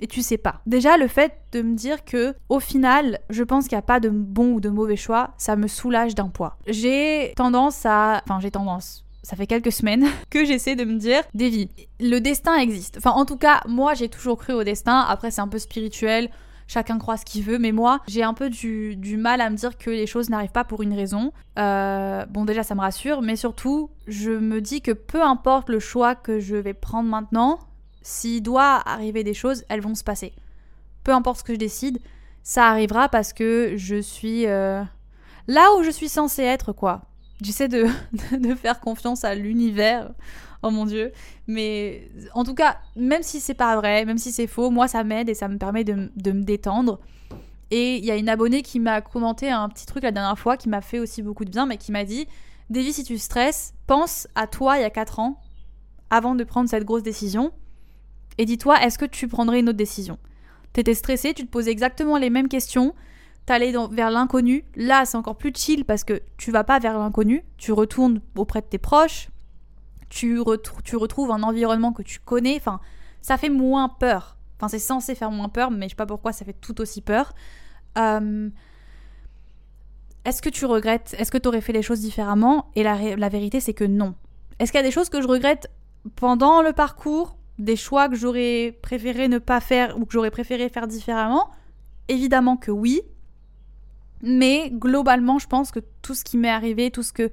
et 0.01 0.07
tu 0.07 0.23
sais 0.23 0.39
pas. 0.39 0.61
Déjà, 0.67 0.97
le 0.97 1.09
fait 1.09 1.33
de 1.53 1.63
me 1.63 1.75
dire 1.75 2.05
que, 2.05 2.35
au 2.49 2.61
final, 2.61 3.19
je 3.31 3.43
pense 3.43 3.69
qu'il 3.69 3.77
n'y 3.77 3.81
a 3.81 3.83
pas 3.83 4.01
de 4.01 4.09
bon 4.09 4.55
ou 4.55 4.61
de 4.61 4.69
mauvais 4.69 4.97
choix, 4.97 5.35
ça 5.39 5.57
me 5.57 5.67
soulage 5.67 6.15
d'un 6.15 6.29
poids. 6.29 6.57
J'ai 6.67 7.33
tendance 7.37 7.87
à. 7.87 8.23
Enfin, 8.25 8.41
j'ai 8.41 8.51
tendance. 8.51 9.05
Ça 9.23 9.37
fait 9.37 9.47
quelques 9.47 9.73
semaines 9.73 10.07
que 10.31 10.45
j'essaie 10.45 10.77
de 10.77 10.85
me 10.85 10.99
dire, 10.99 11.23
Davy, 11.33 11.71
le 12.01 12.19
destin 12.19 12.57
existe. 12.57 12.99
Enfin, 12.99 13.13
en 13.13 13.25
tout 13.25 13.39
cas, 13.39 13.63
moi, 13.67 13.95
j'ai 13.95 14.09
toujours 14.09 14.39
cru 14.39 14.53
au 14.53 14.65
destin. 14.65 15.01
Après, 15.01 15.31
c'est 15.31 15.41
un 15.41 15.49
peu 15.49 15.59
spirituel 15.59 16.29
chacun 16.67 16.99
croit 16.99 17.17
ce 17.17 17.25
qu'il 17.25 17.43
veut, 17.43 17.59
mais 17.59 17.73
moi, 17.73 18.01
j'ai 18.07 18.23
un 18.23 18.35
peu 18.35 18.51
du, 18.51 19.17
mal 19.19 19.41
à 19.41 19.51
me 19.51 19.57
dire 19.57 19.77
que 19.77 19.91
les 19.91 20.07
choses 20.07 20.31
n'arrivent 20.31 20.53
pas 20.53 20.65
pour 20.65 20.83
une 20.83 20.95
raison. 20.95 21.33
Euh, 21.59 22.25
bon, 22.27 22.45
déjà, 22.45 22.63
ça 22.63 22.75
me 22.75 22.81
rassure, 22.81 23.23
mais 23.23 23.37
surtout, 23.37 23.91
je 24.07 24.31
me 24.31 24.61
dis 24.61 24.81
que 24.81 24.93
peu 24.93 25.23
importe 25.23 25.69
le 25.69 25.79
choix 25.79 26.15
que 26.15 26.39
je 26.41 26.57
vais 26.57 26.75
prendre 26.75 27.09
maintenant, 27.09 27.59
s'il 28.05 28.41
doit 28.43 28.89
arriver 28.89 29.25
des 29.25 29.35
choses, 29.35 29.65
elles 29.69 29.81
vont 29.81 29.97
se 29.97 30.05
passer. 30.05 30.33
Peu 31.03 31.13
importe 31.13 31.41
ce 31.41 31.45
que 31.45 31.55
je 31.55 31.59
décide, 31.59 31.99
ça 32.45 32.69
arrivera 32.69 33.09
parce 33.09 33.33
que 33.33 33.75
je 33.77 34.01
suis 34.01 34.47
euh, 34.47 34.85
là 35.49 35.75
où 35.77 35.83
je 35.83 35.91
suis 35.91 36.09
censée 36.09 36.43
être, 36.43 36.73
quoi. 36.73 37.03
J'essaie 37.43 37.67
de, 37.67 37.87
de 38.39 38.55
faire 38.55 38.79
confiance 38.79 39.25
à 39.25 39.35
l'univers 39.35 40.11
oh 40.65 40.71
mon 40.71 40.87
dieu. 40.87 41.13
Mais 41.47 42.09
en 42.33 42.45
tout 42.45 42.55
cas, 42.55 42.79
même 42.97 43.23
si 43.23 43.41
c'est 43.41 43.55
pas 43.55 43.77
vrai, 43.77 44.05
même 44.05 44.19
si 44.19 44.33
c'est 44.33 44.47
faux, 44.47 44.71
moi 44.71 44.89
ça 44.89 45.05
m'aide 45.05 45.29
et 45.29 45.35
ça 45.35 45.49
me 45.49 45.59
permet 45.59 45.85
de, 45.85 45.95
me 45.95 46.43
détendre. 46.43 46.99
Et 47.71 47.97
il 47.97 48.05
y 48.05 48.11
a 48.11 48.17
une 48.17 48.29
abonnée 48.29 48.63
qui 48.63 48.81
m'a 48.81 49.01
commenté 49.01 49.51
un 49.51 49.69
petit 49.69 49.87
truc 49.87 50.03
la 50.03 50.13
dernière 50.13 50.39
fois 50.39 50.57
qui 50.57 50.69
m'a 50.69 50.81
fait 50.81 50.99
aussi 50.99 51.23
beaucoup 51.23 51.45
de 51.45 51.51
bien, 51.51 51.67
mais 51.67 51.77
qui 51.77 51.93
m'a 51.93 52.05
dit 52.05 52.27
Davy, 52.71 52.93
si 52.93 53.05
tu 53.05 53.19
stresses, 53.19 53.75
pense 53.87 54.27
à 54.35 54.47
toi 54.47 54.79
il 54.79 54.83
y 54.83 54.85
a 54.85 54.91
4 54.91 55.19
ans, 55.19 55.41
avant 56.11 56.35
de 56.35 56.45
prendre 56.45 56.69
cette 56.69 56.85
grosse 56.85 57.03
décision, 57.03 57.53
et 58.39 58.45
dis-toi, 58.45 58.81
est-ce 58.83 58.99
que 58.99 59.05
tu 59.05 59.29
prendrais 59.29 59.61
une 59.61 59.69
autre 59.69 59.79
décision? 59.79 60.19
T'étais 60.73 60.95
stressé, 60.95 61.35
tu 61.35 61.45
te 61.45 61.51
posais 61.51 61.71
exactement 61.71 62.19
les 62.19 62.31
mêmes 62.31 62.49
questions, 62.49 62.95
t'allais 63.47 63.73
vers 63.91 64.11
l'inconnu. 64.11 64.65
Là, 64.75 65.05
c'est 65.05 65.17
encore 65.17 65.37
plus 65.37 65.53
chill 65.55 65.85
parce 65.85 66.03
que 66.05 66.21
tu 66.37 66.51
vas 66.51 66.65
pas 66.65 66.79
vers 66.79 66.99
l'inconnu, 66.99 67.45
tu 67.59 67.73
retournes 67.73 68.21
auprès 68.37 68.61
de 68.61 68.67
tes 68.67 68.79
proches, 68.79 69.29
tu, 70.09 70.41
tu 70.85 70.97
retrouves 70.97 71.31
un 71.31 71.43
environnement 71.43 71.93
que 71.93 72.03
tu 72.03 72.19
connais. 72.19 72.57
Enfin, 72.57 72.81
ça 73.23 73.37
fait 73.37 73.51
moins 73.51 73.89
peur. 73.89 74.37
Enfin, 74.57 74.69
c'est 74.69 74.79
censé 74.79 75.15
faire 75.15 75.31
moins 75.31 75.49
peur, 75.49 75.71
mais 75.71 75.87
je 75.87 75.91
sais 75.91 75.97
pas 75.97 76.07
pourquoi 76.07 76.33
ça 76.33 76.45
fait 76.45 76.55
tout 76.55 76.81
aussi 76.81 77.01
peur. 77.01 77.35
Est-ce 80.25 80.41
que 80.41 80.49
tu 80.49 80.65
regrettes 80.65 81.15
Est-ce 81.19 81.31
que 81.31 81.39
tu 81.39 81.49
aurais 81.49 81.61
fait 81.61 81.73
les 81.73 81.83
choses 81.83 82.01
différemment? 82.01 82.71
Et 82.75 82.83
la, 82.83 83.17
la 83.17 83.29
vérité, 83.29 83.61
c'est 83.61 83.75
que 83.75 83.85
non. 83.85 84.15
Est-ce 84.59 84.73
qu'il 84.73 84.79
y 84.79 84.85
a 84.85 84.87
des 84.87 84.91
choses 84.91 85.09
que 85.09 85.21
je 85.21 85.29
regrette 85.29 85.69
pendant 86.17 86.63
le 86.63 86.73
parcours? 86.73 87.37
Des 87.59 87.77
choix 87.77 88.09
que 88.09 88.17
j'aurais 88.17 88.77
préféré 88.83 89.29
ne 89.29 89.39
pas 89.39 89.61
faire 89.61 89.99
ou 89.99 90.05
que 90.05 90.13
j'aurais 90.13 90.31
préféré 90.31 90.69
faire 90.69 90.87
différemment? 90.87 91.51
Évidemment 92.09 92.57
que 92.57 92.71
oui. 92.71 93.03
Mais 94.23 94.71
globalement, 94.71 95.39
je 95.39 95.47
pense 95.47 95.71
que 95.71 95.81
tout 96.03 96.15
ce 96.15 96.25
qui 96.25 96.37
m'est 96.37 96.51
arrivé, 96.51 96.91
tout 96.91 97.03
ce 97.03 97.13
que, 97.13 97.31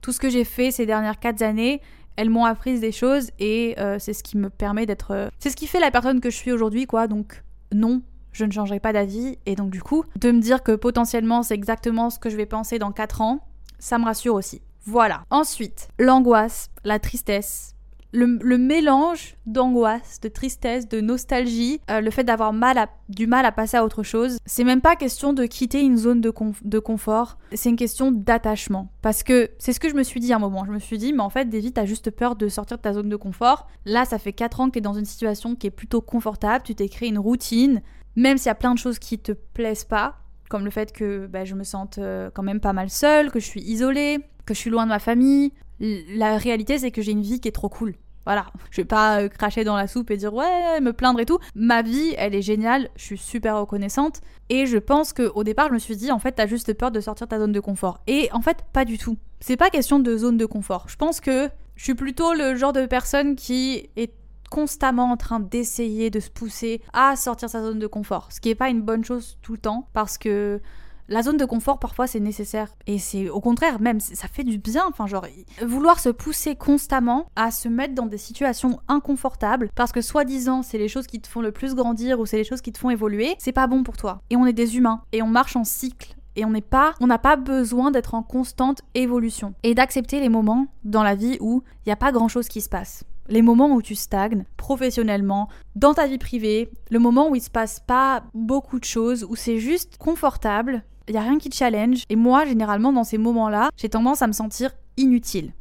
tout 0.00 0.12
ce 0.12 0.20
que 0.20 0.28
j'ai 0.28 0.44
fait 0.44 0.70
ces 0.70 0.86
dernières 0.86 1.18
quatre 1.18 1.42
années, 1.42 1.80
elles 2.16 2.30
m'ont 2.30 2.44
appris 2.44 2.78
des 2.78 2.92
choses 2.92 3.30
et 3.38 3.74
euh, 3.78 3.98
c'est 3.98 4.12
ce 4.12 4.22
qui 4.22 4.36
me 4.36 4.50
permet 4.50 4.86
d'être. 4.86 5.10
Euh, 5.10 5.28
c'est 5.38 5.50
ce 5.50 5.56
qui 5.56 5.66
fait 5.66 5.80
la 5.80 5.90
personne 5.90 6.20
que 6.20 6.30
je 6.30 6.36
suis 6.36 6.52
aujourd'hui, 6.52 6.86
quoi. 6.86 7.08
Donc, 7.08 7.42
non, 7.72 8.02
je 8.32 8.44
ne 8.44 8.52
changerai 8.52 8.80
pas 8.80 8.92
d'avis. 8.92 9.38
Et 9.46 9.56
donc, 9.56 9.70
du 9.70 9.82
coup, 9.82 10.04
de 10.16 10.30
me 10.30 10.40
dire 10.40 10.62
que 10.62 10.72
potentiellement 10.72 11.42
c'est 11.42 11.54
exactement 11.54 12.10
ce 12.10 12.18
que 12.18 12.30
je 12.30 12.36
vais 12.36 12.46
penser 12.46 12.78
dans 12.78 12.92
4 12.92 13.20
ans, 13.20 13.40
ça 13.78 13.98
me 13.98 14.04
rassure 14.04 14.34
aussi. 14.34 14.62
Voilà. 14.86 15.24
Ensuite, 15.30 15.88
l'angoisse, 15.98 16.68
la 16.84 16.98
tristesse, 16.98 17.73
le, 18.14 18.58
mélange 18.58 19.36
d'angoisse, 19.46 20.20
de 20.20 20.28
tristesse, 20.28 20.88
de 20.88 21.00
nostalgie, 21.00 21.80
euh, 21.90 22.00
le 22.00 22.10
fait 22.10 22.24
d'avoir 22.24 22.52
mal 22.52 22.78
à, 22.78 22.88
du 23.08 23.26
mal 23.26 23.44
à 23.44 23.52
passer 23.52 23.76
à 23.76 23.84
autre 23.84 24.02
chose, 24.02 24.38
c'est 24.46 24.64
même 24.64 24.80
pas 24.80 24.96
question 24.96 25.32
de 25.32 25.44
quitter 25.46 25.80
une 25.80 25.96
zone 25.96 26.20
de, 26.20 26.30
confort, 26.78 27.38
c'est 27.52 27.68
une 27.68 27.76
question 27.76 28.12
d'attachement. 28.12 28.88
Parce 29.02 29.22
que 29.22 29.50
c'est 29.58 29.72
ce 29.72 29.80
que 29.80 29.88
je 29.88 29.94
me 29.94 30.02
suis 30.02 30.20
dit 30.20 30.32
à 30.32 30.36
un 30.36 30.38
moment. 30.38 30.64
Je 30.64 30.70
me 30.70 30.78
suis 30.78 30.98
dit, 30.98 31.12
mais 31.12 31.22
en 31.22 31.30
fait, 31.30 31.48
David, 31.48 31.74
t'as 31.74 31.84
juste 31.84 32.10
peur 32.10 32.36
de 32.36 32.48
sortir 32.48 32.76
de 32.76 32.82
ta 32.82 32.92
zone 32.92 33.08
de 33.08 33.16
confort. 33.16 33.66
Là, 33.84 34.04
ça 34.04 34.18
fait 34.18 34.32
4 34.32 34.60
ans 34.60 34.66
que 34.68 34.74
t'es 34.74 34.80
dans 34.80 34.94
une 34.94 35.04
situation 35.04 35.56
qui 35.56 35.66
est 35.66 35.72
plutôt 35.72 36.00
confortable, 36.00 36.64
tu 36.64 36.74
t'es 36.74 36.88
créé 36.88 37.08
une 37.08 37.18
routine, 37.18 37.82
même 38.16 38.38
s'il 38.38 38.46
y 38.46 38.50
a 38.50 38.54
plein 38.54 38.74
de 38.74 38.78
choses 38.78 38.98
qui 38.98 39.18
te 39.18 39.32
plaisent 39.32 39.84
pas, 39.84 40.18
comme 40.48 40.64
le 40.64 40.70
fait 40.70 40.92
que 40.92 41.26
bah, 41.26 41.44
je 41.44 41.54
me 41.54 41.64
sente 41.64 41.98
euh, 41.98 42.30
quand 42.32 42.42
même 42.44 42.60
pas 42.60 42.72
mal 42.72 42.90
seule, 42.90 43.32
que 43.32 43.40
je 43.40 43.46
suis 43.46 43.62
isolée, 43.62 44.18
que 44.46 44.54
je 44.54 44.60
suis 44.60 44.70
loin 44.70 44.84
de 44.84 44.90
ma 44.90 45.00
famille. 45.00 45.52
La 45.80 46.38
réalité, 46.38 46.78
c'est 46.78 46.92
que 46.92 47.02
j'ai 47.02 47.12
une 47.12 47.22
vie 47.22 47.40
qui 47.40 47.48
est 47.48 47.52
trop 47.52 47.68
cool. 47.68 47.94
Voilà, 48.24 48.46
je 48.70 48.80
vais 48.80 48.86
pas 48.86 49.20
euh, 49.20 49.28
cracher 49.28 49.64
dans 49.64 49.76
la 49.76 49.86
soupe 49.86 50.10
et 50.10 50.16
dire 50.16 50.32
ouais, 50.32 50.80
me 50.80 50.92
plaindre 50.92 51.20
et 51.20 51.26
tout. 51.26 51.38
Ma 51.54 51.82
vie, 51.82 52.14
elle 52.16 52.34
est 52.34 52.42
géniale, 52.42 52.88
je 52.96 53.04
suis 53.04 53.18
super 53.18 53.58
reconnaissante 53.58 54.20
et 54.48 54.66
je 54.66 54.78
pense 54.78 55.12
que 55.12 55.30
au 55.34 55.44
départ, 55.44 55.68
je 55.68 55.74
me 55.74 55.78
suis 55.78 55.96
dit 55.96 56.10
en 56.10 56.18
fait, 56.18 56.32
t'as 56.32 56.46
juste 56.46 56.72
peur 56.74 56.90
de 56.90 57.00
sortir 57.00 57.28
ta 57.28 57.38
zone 57.38 57.52
de 57.52 57.60
confort. 57.60 58.00
Et 58.06 58.28
en 58.32 58.40
fait, 58.40 58.64
pas 58.72 58.84
du 58.84 58.98
tout. 58.98 59.16
C'est 59.40 59.56
pas 59.56 59.70
question 59.70 59.98
de 59.98 60.16
zone 60.16 60.38
de 60.38 60.46
confort. 60.46 60.86
Je 60.88 60.96
pense 60.96 61.20
que 61.20 61.50
je 61.76 61.84
suis 61.84 61.94
plutôt 61.94 62.32
le 62.34 62.54
genre 62.54 62.72
de 62.72 62.86
personne 62.86 63.36
qui 63.36 63.90
est 63.96 64.12
constamment 64.50 65.10
en 65.10 65.16
train 65.16 65.40
d'essayer 65.40 66.10
de 66.10 66.20
se 66.20 66.30
pousser 66.30 66.80
à 66.92 67.16
sortir 67.16 67.50
sa 67.50 67.60
zone 67.62 67.78
de 67.78 67.86
confort, 67.86 68.28
ce 68.30 68.40
qui 68.40 68.50
est 68.50 68.54
pas 68.54 68.68
une 68.68 68.82
bonne 68.82 69.04
chose 69.04 69.36
tout 69.42 69.52
le 69.52 69.58
temps 69.58 69.88
parce 69.92 70.16
que 70.16 70.60
la 71.08 71.22
zone 71.22 71.36
de 71.36 71.44
confort 71.44 71.78
parfois 71.78 72.06
c'est 72.06 72.20
nécessaire. 72.20 72.74
Et 72.86 72.98
c'est 72.98 73.28
au 73.28 73.40
contraire 73.40 73.80
même 73.80 74.00
ça 74.00 74.28
fait 74.28 74.44
du 74.44 74.58
bien. 74.58 74.84
Enfin 74.88 75.06
genre 75.06 75.26
vouloir 75.62 76.00
se 76.00 76.08
pousser 76.08 76.56
constamment 76.56 77.26
à 77.36 77.50
se 77.50 77.68
mettre 77.68 77.94
dans 77.94 78.06
des 78.06 78.18
situations 78.18 78.80
inconfortables 78.88 79.70
parce 79.74 79.92
que 79.92 80.00
soi-disant 80.00 80.62
c'est 80.62 80.78
les 80.78 80.88
choses 80.88 81.06
qui 81.06 81.20
te 81.20 81.28
font 81.28 81.40
le 81.40 81.52
plus 81.52 81.74
grandir 81.74 82.20
ou 82.20 82.26
c'est 82.26 82.36
les 82.36 82.44
choses 82.44 82.60
qui 82.60 82.72
te 82.72 82.78
font 82.78 82.90
évoluer 82.90 83.34
c'est 83.38 83.52
pas 83.52 83.66
bon 83.66 83.82
pour 83.82 83.96
toi. 83.96 84.20
Et 84.30 84.36
on 84.36 84.46
est 84.46 84.52
des 84.52 84.76
humains 84.76 85.02
et 85.12 85.22
on 85.22 85.28
marche 85.28 85.56
en 85.56 85.64
cycle 85.64 86.14
et 86.36 86.44
on 86.44 86.50
n'est 86.50 86.60
pas, 86.60 86.94
on 87.00 87.06
n'a 87.06 87.18
pas 87.18 87.36
besoin 87.36 87.90
d'être 87.90 88.14
en 88.14 88.22
constante 88.22 88.82
évolution 88.94 89.54
et 89.62 89.74
d'accepter 89.74 90.20
les 90.20 90.28
moments 90.28 90.66
dans 90.84 91.02
la 91.02 91.14
vie 91.14 91.36
où 91.40 91.62
il 91.78 91.88
n'y 91.88 91.92
a 91.92 91.96
pas 91.96 92.12
grand 92.12 92.28
chose 92.28 92.48
qui 92.48 92.60
se 92.60 92.68
passe. 92.68 93.04
Les 93.28 93.42
moments 93.42 93.72
où 93.72 93.80
tu 93.80 93.94
stagnes 93.94 94.44
professionnellement, 94.56 95.48
dans 95.76 95.94
ta 95.94 96.06
vie 96.06 96.18
privée, 96.18 96.70
le 96.90 96.98
moment 96.98 97.30
où 97.30 97.36
il 97.36 97.40
se 97.40 97.50
passe 97.50 97.80
pas 97.80 98.24
beaucoup 98.34 98.78
de 98.78 98.84
choses, 98.84 99.24
où 99.24 99.34
c'est 99.34 99.58
juste 99.58 99.96
confortable, 99.96 100.82
il 101.08 101.12
n'y 101.12 101.18
a 101.18 101.22
rien 101.22 101.38
qui 101.38 101.50
te 101.50 101.56
challenge. 101.56 102.04
Et 102.08 102.16
moi, 102.16 102.44
généralement, 102.44 102.92
dans 102.92 103.04
ces 103.04 103.18
moments-là, 103.18 103.70
j'ai 103.76 103.88
tendance 103.88 104.22
à 104.22 104.26
me 104.26 104.32
sentir 104.32 104.70
inutile. 104.96 105.52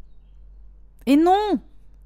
Et 1.06 1.18
non 1.18 1.60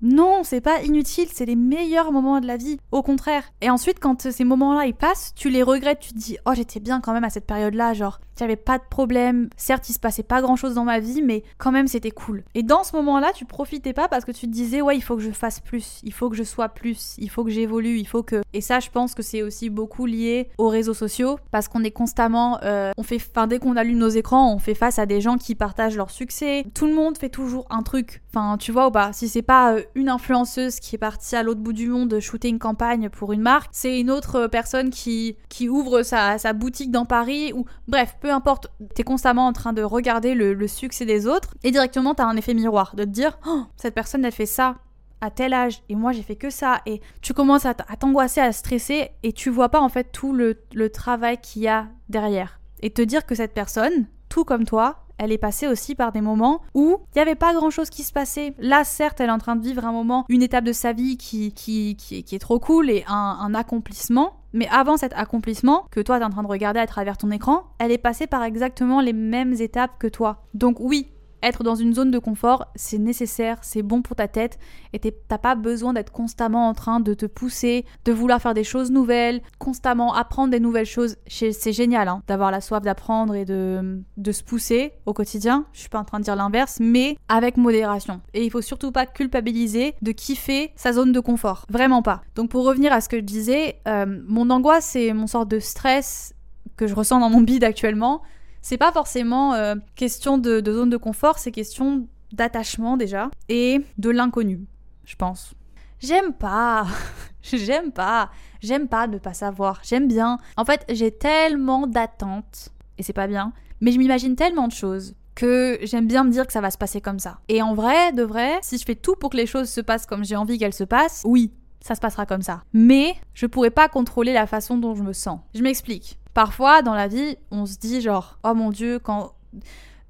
non, 0.03 0.41
c'est 0.43 0.61
pas 0.61 0.83
inutile, 0.83 1.27
c'est 1.33 1.47
les 1.47 1.55
meilleurs 1.55 2.11
moments 2.11 2.39
de 2.39 2.45
la 2.45 2.57
vie. 2.57 2.77
Au 2.91 3.01
contraire. 3.01 3.43
Et 3.61 3.69
ensuite, 3.71 3.99
quand 3.99 4.29
ces 4.29 4.43
moments-là 4.43 4.85
ils 4.85 4.93
passent, 4.93 5.33
tu 5.35 5.49
les 5.49 5.63
regrettes, 5.63 6.01
tu 6.01 6.13
te 6.13 6.19
dis, 6.19 6.37
oh, 6.45 6.51
j'étais 6.53 6.79
bien 6.79 7.01
quand 7.01 7.13
même 7.13 7.23
à 7.23 7.31
cette 7.31 7.47
période-là, 7.47 7.93
genre, 7.93 8.19
j'avais 8.39 8.55
pas 8.55 8.77
de 8.77 8.83
problème. 8.89 9.49
Certes, 9.57 9.89
il 9.89 9.93
se 9.93 9.99
passait 9.99 10.23
pas 10.23 10.41
grand-chose 10.41 10.75
dans 10.75 10.83
ma 10.83 10.99
vie, 10.99 11.21
mais 11.21 11.43
quand 11.57 11.71
même, 11.71 11.87
c'était 11.87 12.11
cool. 12.11 12.43
Et 12.55 12.63
dans 12.63 12.83
ce 12.83 12.95
moment-là, 12.95 13.31
tu 13.33 13.45
profitais 13.45 13.93
pas 13.93 14.07
parce 14.07 14.25
que 14.25 14.31
tu 14.31 14.47
te 14.47 14.51
disais, 14.51 14.81
ouais, 14.81 14.95
il 14.95 15.01
faut 15.01 15.15
que 15.15 15.21
je 15.21 15.31
fasse 15.31 15.59
plus, 15.59 15.99
il 16.03 16.13
faut 16.13 16.29
que 16.29 16.35
je 16.35 16.43
sois 16.43 16.69
plus, 16.69 17.15
il 17.17 17.29
faut 17.29 17.43
que 17.43 17.51
j'évolue, 17.51 17.97
il 17.97 18.07
faut 18.07 18.23
que. 18.23 18.41
Et 18.53 18.61
ça, 18.61 18.79
je 18.79 18.89
pense 18.89 19.13
que 19.13 19.23
c'est 19.23 19.43
aussi 19.43 19.69
beaucoup 19.69 20.05
lié 20.05 20.49
aux 20.57 20.69
réseaux 20.69 20.93
sociaux 20.93 21.39
parce 21.51 21.67
qu'on 21.67 21.83
est 21.83 21.91
constamment, 21.91 22.59
euh, 22.63 22.91
on 22.97 23.03
fait, 23.03 23.17
enfin, 23.17 23.47
dès 23.47 23.59
qu'on 23.59 23.75
allume 23.75 23.97
nos 23.97 24.09
écrans, 24.09 24.53
on 24.53 24.59
fait 24.59 24.75
face 24.75 24.99
à 24.99 25.05
des 25.05 25.21
gens 25.21 25.37
qui 25.37 25.55
partagent 25.55 25.97
leur 25.97 26.11
succès. 26.11 26.65
Tout 26.73 26.87
le 26.87 26.93
monde 26.93 27.17
fait 27.17 27.29
toujours 27.29 27.65
un 27.69 27.83
truc. 27.83 28.21
Enfin, 28.29 28.57
tu 28.57 28.71
vois 28.71 28.87
ou 28.87 28.91
pas 28.91 29.13
Si 29.13 29.27
c'est 29.27 29.41
pas 29.41 29.73
euh, 29.73 29.81
une 29.95 30.09
influenceuse 30.09 30.79
qui 30.79 30.95
est 30.95 30.99
partie 30.99 31.35
à 31.35 31.43
l'autre 31.43 31.61
bout 31.61 31.73
du 31.73 31.87
monde 31.87 32.19
shooter 32.19 32.49
une 32.49 32.59
campagne 32.59 33.09
pour 33.09 33.33
une 33.33 33.41
marque, 33.41 33.69
c'est 33.71 33.99
une 33.99 34.11
autre 34.11 34.35
euh, 34.35 34.47
personne 34.47 34.89
qui, 34.89 35.37
qui 35.49 35.69
ouvre 35.69 36.03
sa, 36.03 36.37
sa 36.37 36.53
boutique 36.53 36.91
dans 36.91 37.05
Paris 37.05 37.53
ou 37.53 37.65
bref, 37.87 38.17
peu 38.19 38.26
importe, 38.29 38.71
t'es 38.95 39.03
constamment 39.03 39.47
en 39.47 39.53
train 39.53 39.73
de 39.73 39.83
regarder 39.83 40.33
le, 40.33 40.67
succès 40.67 41.05
des 41.05 41.27
autres 41.27 41.55
et 41.63 41.71
directement 41.71 42.13
t'as 42.13 42.25
un 42.25 42.35
effet 42.35 42.53
miroir 42.53 42.95
de 42.95 43.03
te 43.03 43.09
dire 43.09 43.39
oh, 43.47 43.63
cette 43.77 43.95
personne 43.95 44.25
elle 44.25 44.31
fait 44.31 44.45
ça 44.45 44.75
à 45.21 45.31
tel 45.31 45.53
âge 45.53 45.81
et 45.89 45.95
moi 45.95 46.11
j'ai 46.11 46.21
fait 46.21 46.35
que 46.35 46.49
ça 46.49 46.81
et 46.85 47.01
tu 47.21 47.33
commences 47.33 47.65
à 47.65 47.73
t'angoisser, 47.73 48.41
à 48.41 48.51
stresser 48.51 49.09
et 49.23 49.33
tu 49.33 49.49
vois 49.49 49.69
pas 49.69 49.79
en 49.79 49.89
fait 49.89 50.11
tout 50.11 50.33
le, 50.33 50.57
le 50.73 50.89
travail 50.89 51.37
qu'il 51.41 51.63
y 51.63 51.67
a 51.67 51.87
derrière. 52.09 52.59
Et 52.81 52.91
te 52.91 53.01
dire 53.01 53.25
que 53.25 53.33
cette 53.33 53.53
personne, 53.53 54.07
tout 54.29 54.43
comme 54.43 54.65
toi, 54.65 55.06
elle 55.17 55.31
est 55.31 55.37
passée 55.37 55.67
aussi 55.67 55.95
par 55.95 56.11
des 56.11 56.21
moments 56.21 56.61
où 56.73 56.97
il 57.15 57.17
n'y 57.17 57.21
avait 57.21 57.35
pas 57.35 57.53
grand 57.53 57.69
chose 57.69 57.89
qui 57.89 58.03
se 58.03 58.13
passait. 58.13 58.53
Là, 58.59 58.83
certes, 58.83 59.19
elle 59.19 59.29
est 59.29 59.33
en 59.33 59.37
train 59.37 59.55
de 59.55 59.63
vivre 59.63 59.85
un 59.85 59.91
moment, 59.91 60.25
une 60.29 60.41
étape 60.41 60.63
de 60.63 60.73
sa 60.73 60.93
vie 60.93 61.17
qui, 61.17 61.51
qui, 61.53 61.95
qui, 61.95 62.35
est 62.35 62.39
trop 62.39 62.59
cool 62.59 62.89
et 62.89 63.03
un, 63.07 63.37
un 63.41 63.53
accomplissement. 63.53 64.33
Mais 64.53 64.67
avant 64.71 64.97
cet 64.97 65.13
accomplissement, 65.13 65.85
que 65.91 65.99
toi 65.99 66.19
t'es 66.19 66.25
en 66.25 66.29
train 66.29 66.43
de 66.43 66.47
regarder 66.47 66.79
à 66.79 66.87
travers 66.87 67.17
ton 67.17 67.31
écran, 67.31 67.63
elle 67.79 67.91
est 67.91 67.97
passée 67.97 68.27
par 68.27 68.43
exactement 68.43 69.01
les 69.01 69.13
mêmes 69.13 69.53
étapes 69.53 69.99
que 69.99 70.07
toi. 70.07 70.45
Donc 70.53 70.77
oui, 70.79 71.11
être 71.43 71.63
dans 71.63 71.75
une 71.75 71.93
zone 71.93 72.11
de 72.11 72.19
confort, 72.19 72.67
c'est 72.75 72.97
nécessaire, 72.97 73.57
c'est 73.61 73.83
bon 73.83 74.01
pour 74.01 74.15
ta 74.15 74.27
tête, 74.27 74.57
et 74.93 74.99
t'as 74.99 75.37
pas 75.37 75.55
besoin 75.55 75.93
d'être 75.93 76.11
constamment 76.11 76.67
en 76.67 76.73
train 76.73 76.99
de 76.99 77.13
te 77.13 77.25
pousser, 77.25 77.85
de 78.05 78.11
vouloir 78.11 78.41
faire 78.41 78.53
des 78.53 78.63
choses 78.63 78.91
nouvelles, 78.91 79.41
constamment 79.59 80.13
apprendre 80.13 80.51
des 80.51 80.59
nouvelles 80.59 80.85
choses. 80.85 81.17
C'est 81.27 81.71
génial 81.71 82.07
hein, 82.07 82.21
d'avoir 82.27 82.51
la 82.51 82.61
soif 82.61 82.81
d'apprendre 82.83 83.35
et 83.35 83.45
de, 83.45 84.01
de 84.17 84.31
se 84.31 84.43
pousser 84.43 84.93
au 85.05 85.13
quotidien. 85.13 85.65
Je 85.73 85.81
suis 85.81 85.89
pas 85.89 85.99
en 85.99 86.05
train 86.05 86.19
de 86.19 86.23
dire 86.23 86.35
l'inverse, 86.35 86.77
mais 86.79 87.17
avec 87.29 87.57
modération. 87.57 88.21
Et 88.33 88.43
il 88.43 88.51
faut 88.51 88.61
surtout 88.61 88.91
pas 88.91 89.05
culpabiliser 89.05 89.95
de 90.01 90.11
kiffer 90.11 90.71
sa 90.75 90.93
zone 90.93 91.11
de 91.11 91.19
confort. 91.19 91.65
Vraiment 91.69 92.01
pas. 92.01 92.21
Donc 92.35 92.49
pour 92.49 92.65
revenir 92.65 92.93
à 92.93 93.01
ce 93.01 93.09
que 93.09 93.17
je 93.17 93.23
disais, 93.23 93.79
euh, 93.87 94.05
mon 94.27 94.49
angoisse, 94.49 94.85
c'est 94.85 95.13
mon 95.13 95.27
sort 95.27 95.45
de 95.45 95.59
stress 95.59 96.33
que 96.75 96.87
je 96.87 96.93
ressens 96.93 97.19
dans 97.19 97.29
mon 97.29 97.41
bide 97.41 97.63
actuellement 97.63 98.21
c'est 98.61 98.77
pas 98.77 98.91
forcément 98.91 99.53
euh, 99.53 99.75
question 99.95 100.37
de, 100.37 100.61
zone 100.65 100.89
de 100.89 100.97
confort, 100.97 101.39
c'est 101.39 101.51
question 101.51 102.07
d'attachement 102.31 102.97
déjà 102.97 103.29
et 103.49 103.81
de 103.97 104.09
l'inconnu, 104.09 104.65
je 105.05 105.15
pense. 105.15 105.53
J'aime 105.99 106.33
pas, 106.33 106.85
j'aime 107.41 107.91
pas, 107.91 108.29
j'aime 108.61 108.87
pas 108.87 109.07
ne 109.07 109.17
pas 109.17 109.33
savoir, 109.33 109.81
j'aime 109.83 110.07
bien. 110.07 110.37
En 110.57 110.65
fait, 110.65 110.85
j'ai 110.89 111.11
tellement 111.11 111.87
d'attentes, 111.87 112.69
et 112.97 113.03
c'est 113.03 113.13
pas 113.13 113.27
bien, 113.27 113.53
mais 113.81 113.91
je 113.91 113.97
m'imagine 113.97 114.35
tellement 114.35 114.67
de 114.67 114.73
choses 114.73 115.15
que 115.35 115.77
j'aime 115.83 116.07
bien 116.07 116.23
me 116.23 116.31
dire 116.31 116.47
que 116.47 116.53
ça 116.53 116.61
va 116.61 116.71
se 116.71 116.79
passer 116.79 116.99
comme 116.99 117.19
ça. 117.19 117.39
Et 117.47 117.61
en 117.61 117.75
vrai, 117.75 118.11
de 118.11 118.23
vrai, 118.23 118.57
si 118.63 118.79
je 118.79 118.83
fais 118.83 118.95
tout 118.95 119.15
pour 119.15 119.29
que 119.29 119.37
les 119.37 119.45
choses 119.45 119.69
se 119.69 119.81
passent 119.81 120.07
comme 120.07 120.25
j'ai 120.25 120.35
envie 120.35 120.57
qu'elles 120.57 120.73
se 120.73 120.83
passent, 120.83 121.21
oui, 121.25 121.51
ça 121.81 121.95
se 121.95 122.01
passera 122.01 122.25
comme 122.25 122.41
ça. 122.41 122.63
Mais 122.73 123.15
je 123.33 123.45
pourrais 123.45 123.71
pas 123.71 123.87
contrôler 123.89 124.33
la 124.33 124.47
façon 124.47 124.77
dont 124.77 124.95
je 124.95 125.03
me 125.03 125.13
sens. 125.13 125.39
Je 125.53 125.61
m'explique. 125.61 126.19
Parfois, 126.33 126.81
dans 126.81 126.93
la 126.93 127.07
vie, 127.07 127.37
on 127.51 127.65
se 127.65 127.77
dit 127.77 128.01
genre, 128.01 128.37
oh 128.43 128.53
mon 128.53 128.69
dieu, 128.69 128.99
quand 128.99 129.33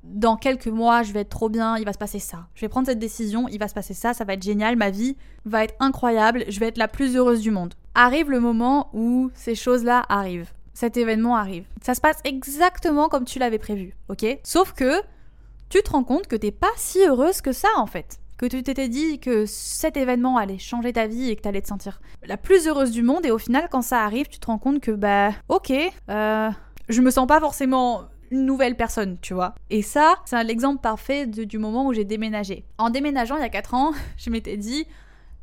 dans 0.03 0.37
quelques 0.37 0.67
mois, 0.67 1.03
je 1.03 1.11
vais 1.11 1.21
être 1.21 1.29
trop 1.29 1.49
bien, 1.49 1.77
il 1.77 1.85
va 1.85 1.93
se 1.93 1.97
passer 1.97 2.19
ça. 2.19 2.47
Je 2.55 2.61
vais 2.61 2.69
prendre 2.69 2.87
cette 2.87 2.99
décision, 2.99 3.47
il 3.49 3.59
va 3.59 3.67
se 3.67 3.73
passer 3.73 3.93
ça, 3.93 4.13
ça 4.13 4.23
va 4.23 4.33
être 4.33 4.43
génial, 4.43 4.75
ma 4.75 4.89
vie 4.89 5.17
va 5.45 5.63
être 5.63 5.75
incroyable, 5.79 6.45
je 6.47 6.59
vais 6.59 6.67
être 6.67 6.77
la 6.77 6.87
plus 6.87 7.15
heureuse 7.15 7.41
du 7.41 7.51
monde. 7.51 7.73
Arrive 7.93 8.29
le 8.29 8.39
moment 8.39 8.89
où 8.93 9.29
ces 9.33 9.55
choses-là 9.55 10.03
arrivent. 10.07 10.51
Cet 10.73 10.95
événement 10.97 11.35
arrive. 11.35 11.65
Ça 11.81 11.95
se 11.95 12.01
passe 12.01 12.19
exactement 12.23 13.09
comme 13.09 13.25
tu 13.25 13.39
l'avais 13.39 13.57
prévu, 13.57 13.95
ok? 14.09 14.25
Sauf 14.43 14.73
que 14.73 15.01
tu 15.69 15.81
te 15.81 15.89
rends 15.89 16.03
compte 16.03 16.27
que 16.27 16.35
t'es 16.35 16.51
pas 16.51 16.71
si 16.77 16.99
heureuse 16.99 17.41
que 17.41 17.51
ça 17.51 17.69
en 17.77 17.87
fait 17.87 18.19
que 18.37 18.45
tu 18.45 18.61
t'étais 18.63 18.87
dit 18.87 19.19
que 19.19 19.45
cet 19.45 19.97
événement 19.97 20.37
allait 20.37 20.57
changer 20.57 20.93
ta 20.93 21.07
vie 21.07 21.29
et 21.29 21.35
que 21.35 21.41
tu 21.41 21.47
allais 21.47 21.61
te 21.61 21.67
sentir 21.67 21.99
la 22.25 22.37
plus 22.37 22.67
heureuse 22.67 22.91
du 22.91 23.01
monde 23.01 23.25
et 23.25 23.31
au 23.31 23.37
final 23.37 23.67
quand 23.71 23.81
ça 23.81 24.03
arrive 24.03 24.27
tu 24.27 24.39
te 24.39 24.47
rends 24.47 24.59
compte 24.59 24.79
que 24.79 24.91
bah 24.91 25.31
ok 25.49 25.73
euh, 26.09 26.49
je 26.89 27.01
me 27.01 27.11
sens 27.11 27.27
pas 27.27 27.39
forcément 27.39 28.03
une 28.31 28.45
nouvelle 28.45 28.75
personne, 28.75 29.17
tu 29.21 29.33
vois. 29.33 29.55
Et 29.69 29.81
ça, 29.81 30.15
c'est 30.25 30.43
l'exemple 30.43 30.81
parfait 30.81 31.25
du 31.27 31.57
moment 31.57 31.87
où 31.87 31.93
j'ai 31.93 32.05
déménagé. 32.05 32.65
En 32.77 32.89
déménageant 32.89 33.37
il 33.37 33.41
y 33.41 33.45
a 33.45 33.49
4 33.49 33.73
ans, 33.73 33.91
je 34.17 34.29
m'étais 34.29 34.57
dit, 34.57 34.85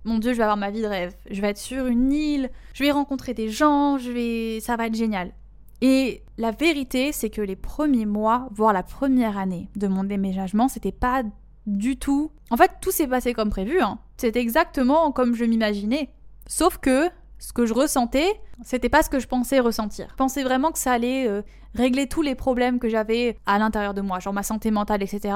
mon 0.05 0.19
dieu, 0.19 0.33
je 0.33 0.37
vais 0.37 0.43
avoir 0.43 0.57
ma 0.57 0.71
vie 0.71 0.83
de 0.83 0.87
rêve. 0.87 1.15
Je 1.31 1.41
vais 1.41 1.49
être 1.49 1.59
sur 1.59 1.87
une 1.87 2.13
île, 2.13 2.51
je 2.75 2.85
vais 2.85 2.91
rencontrer 2.91 3.35
des 3.35 3.49
gens, 3.49 3.99
je 3.99 4.11
vais... 4.11 4.61
ça 4.61 4.77
va 4.77 4.87
être 4.87 4.95
génial. 4.95 5.33
Et 5.81 6.23
la 6.39 6.51
vérité, 6.51 7.13
c'est 7.13 7.31
que 7.31 7.41
les 7.41 7.57
premiers 7.57 8.07
mois, 8.07 8.49
voire 8.53 8.73
la 8.73 8.83
première 8.83 9.37
année 9.39 9.69
de 9.77 9.87
mon 9.87 10.05
déménagement, 10.05 10.69
c'était 10.69 10.93
pas 10.93 11.23
du 11.67 11.97
tout. 11.97 12.31
En 12.51 12.57
fait, 12.57 12.73
tout 12.81 12.91
s'est 12.91 13.07
passé 13.07 13.33
comme 13.33 13.51
prévu. 13.51 13.81
Hein. 13.81 13.99
C'est 14.17 14.37
exactement 14.37 15.13
comme 15.13 15.35
je 15.35 15.45
m'imaginais. 15.45 16.11
Sauf 16.47 16.79
que 16.79 17.09
ce 17.39 17.53
que 17.53 17.67
je 17.67 17.75
ressentais, 17.75 18.41
c'était 18.63 18.89
pas 18.89 19.03
ce 19.03 19.11
que 19.11 19.19
je 19.19 19.27
pensais 19.27 19.61
ressentir. 19.61 20.09
Je 20.11 20.15
pensais 20.15 20.43
vraiment 20.43 20.73
que 20.73 20.79
ça 20.79 20.93
allait 20.93 21.29
euh, 21.29 21.43
régler 21.75 22.07
tous 22.07 22.23
les 22.23 22.35
problèmes 22.35 22.79
que 22.79 22.89
j'avais 22.89 23.39
à 23.47 23.59
l'intérieur 23.59 23.95
de 23.95 24.01
moi, 24.01 24.21
genre 24.21 24.33
ma 24.33 24.43
santé 24.43 24.71
mentale, 24.71 25.03
etc. 25.03 25.35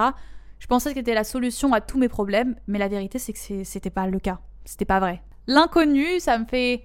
Je 0.58 0.66
pensais 0.66 0.90
que 0.90 0.96
c'était 0.96 1.14
la 1.14 1.24
solution 1.24 1.72
à 1.72 1.80
tous 1.80 1.98
mes 1.98 2.08
problèmes, 2.08 2.56
mais 2.66 2.78
la 2.78 2.88
vérité, 2.88 3.18
c'est 3.18 3.32
que 3.32 3.64
c'était 3.64 3.90
pas 3.90 4.06
le 4.06 4.18
cas. 4.18 4.38
C'était 4.64 4.84
pas 4.84 5.00
vrai. 5.00 5.22
L'inconnu, 5.46 6.20
ça 6.20 6.38
me 6.38 6.44
fait 6.44 6.84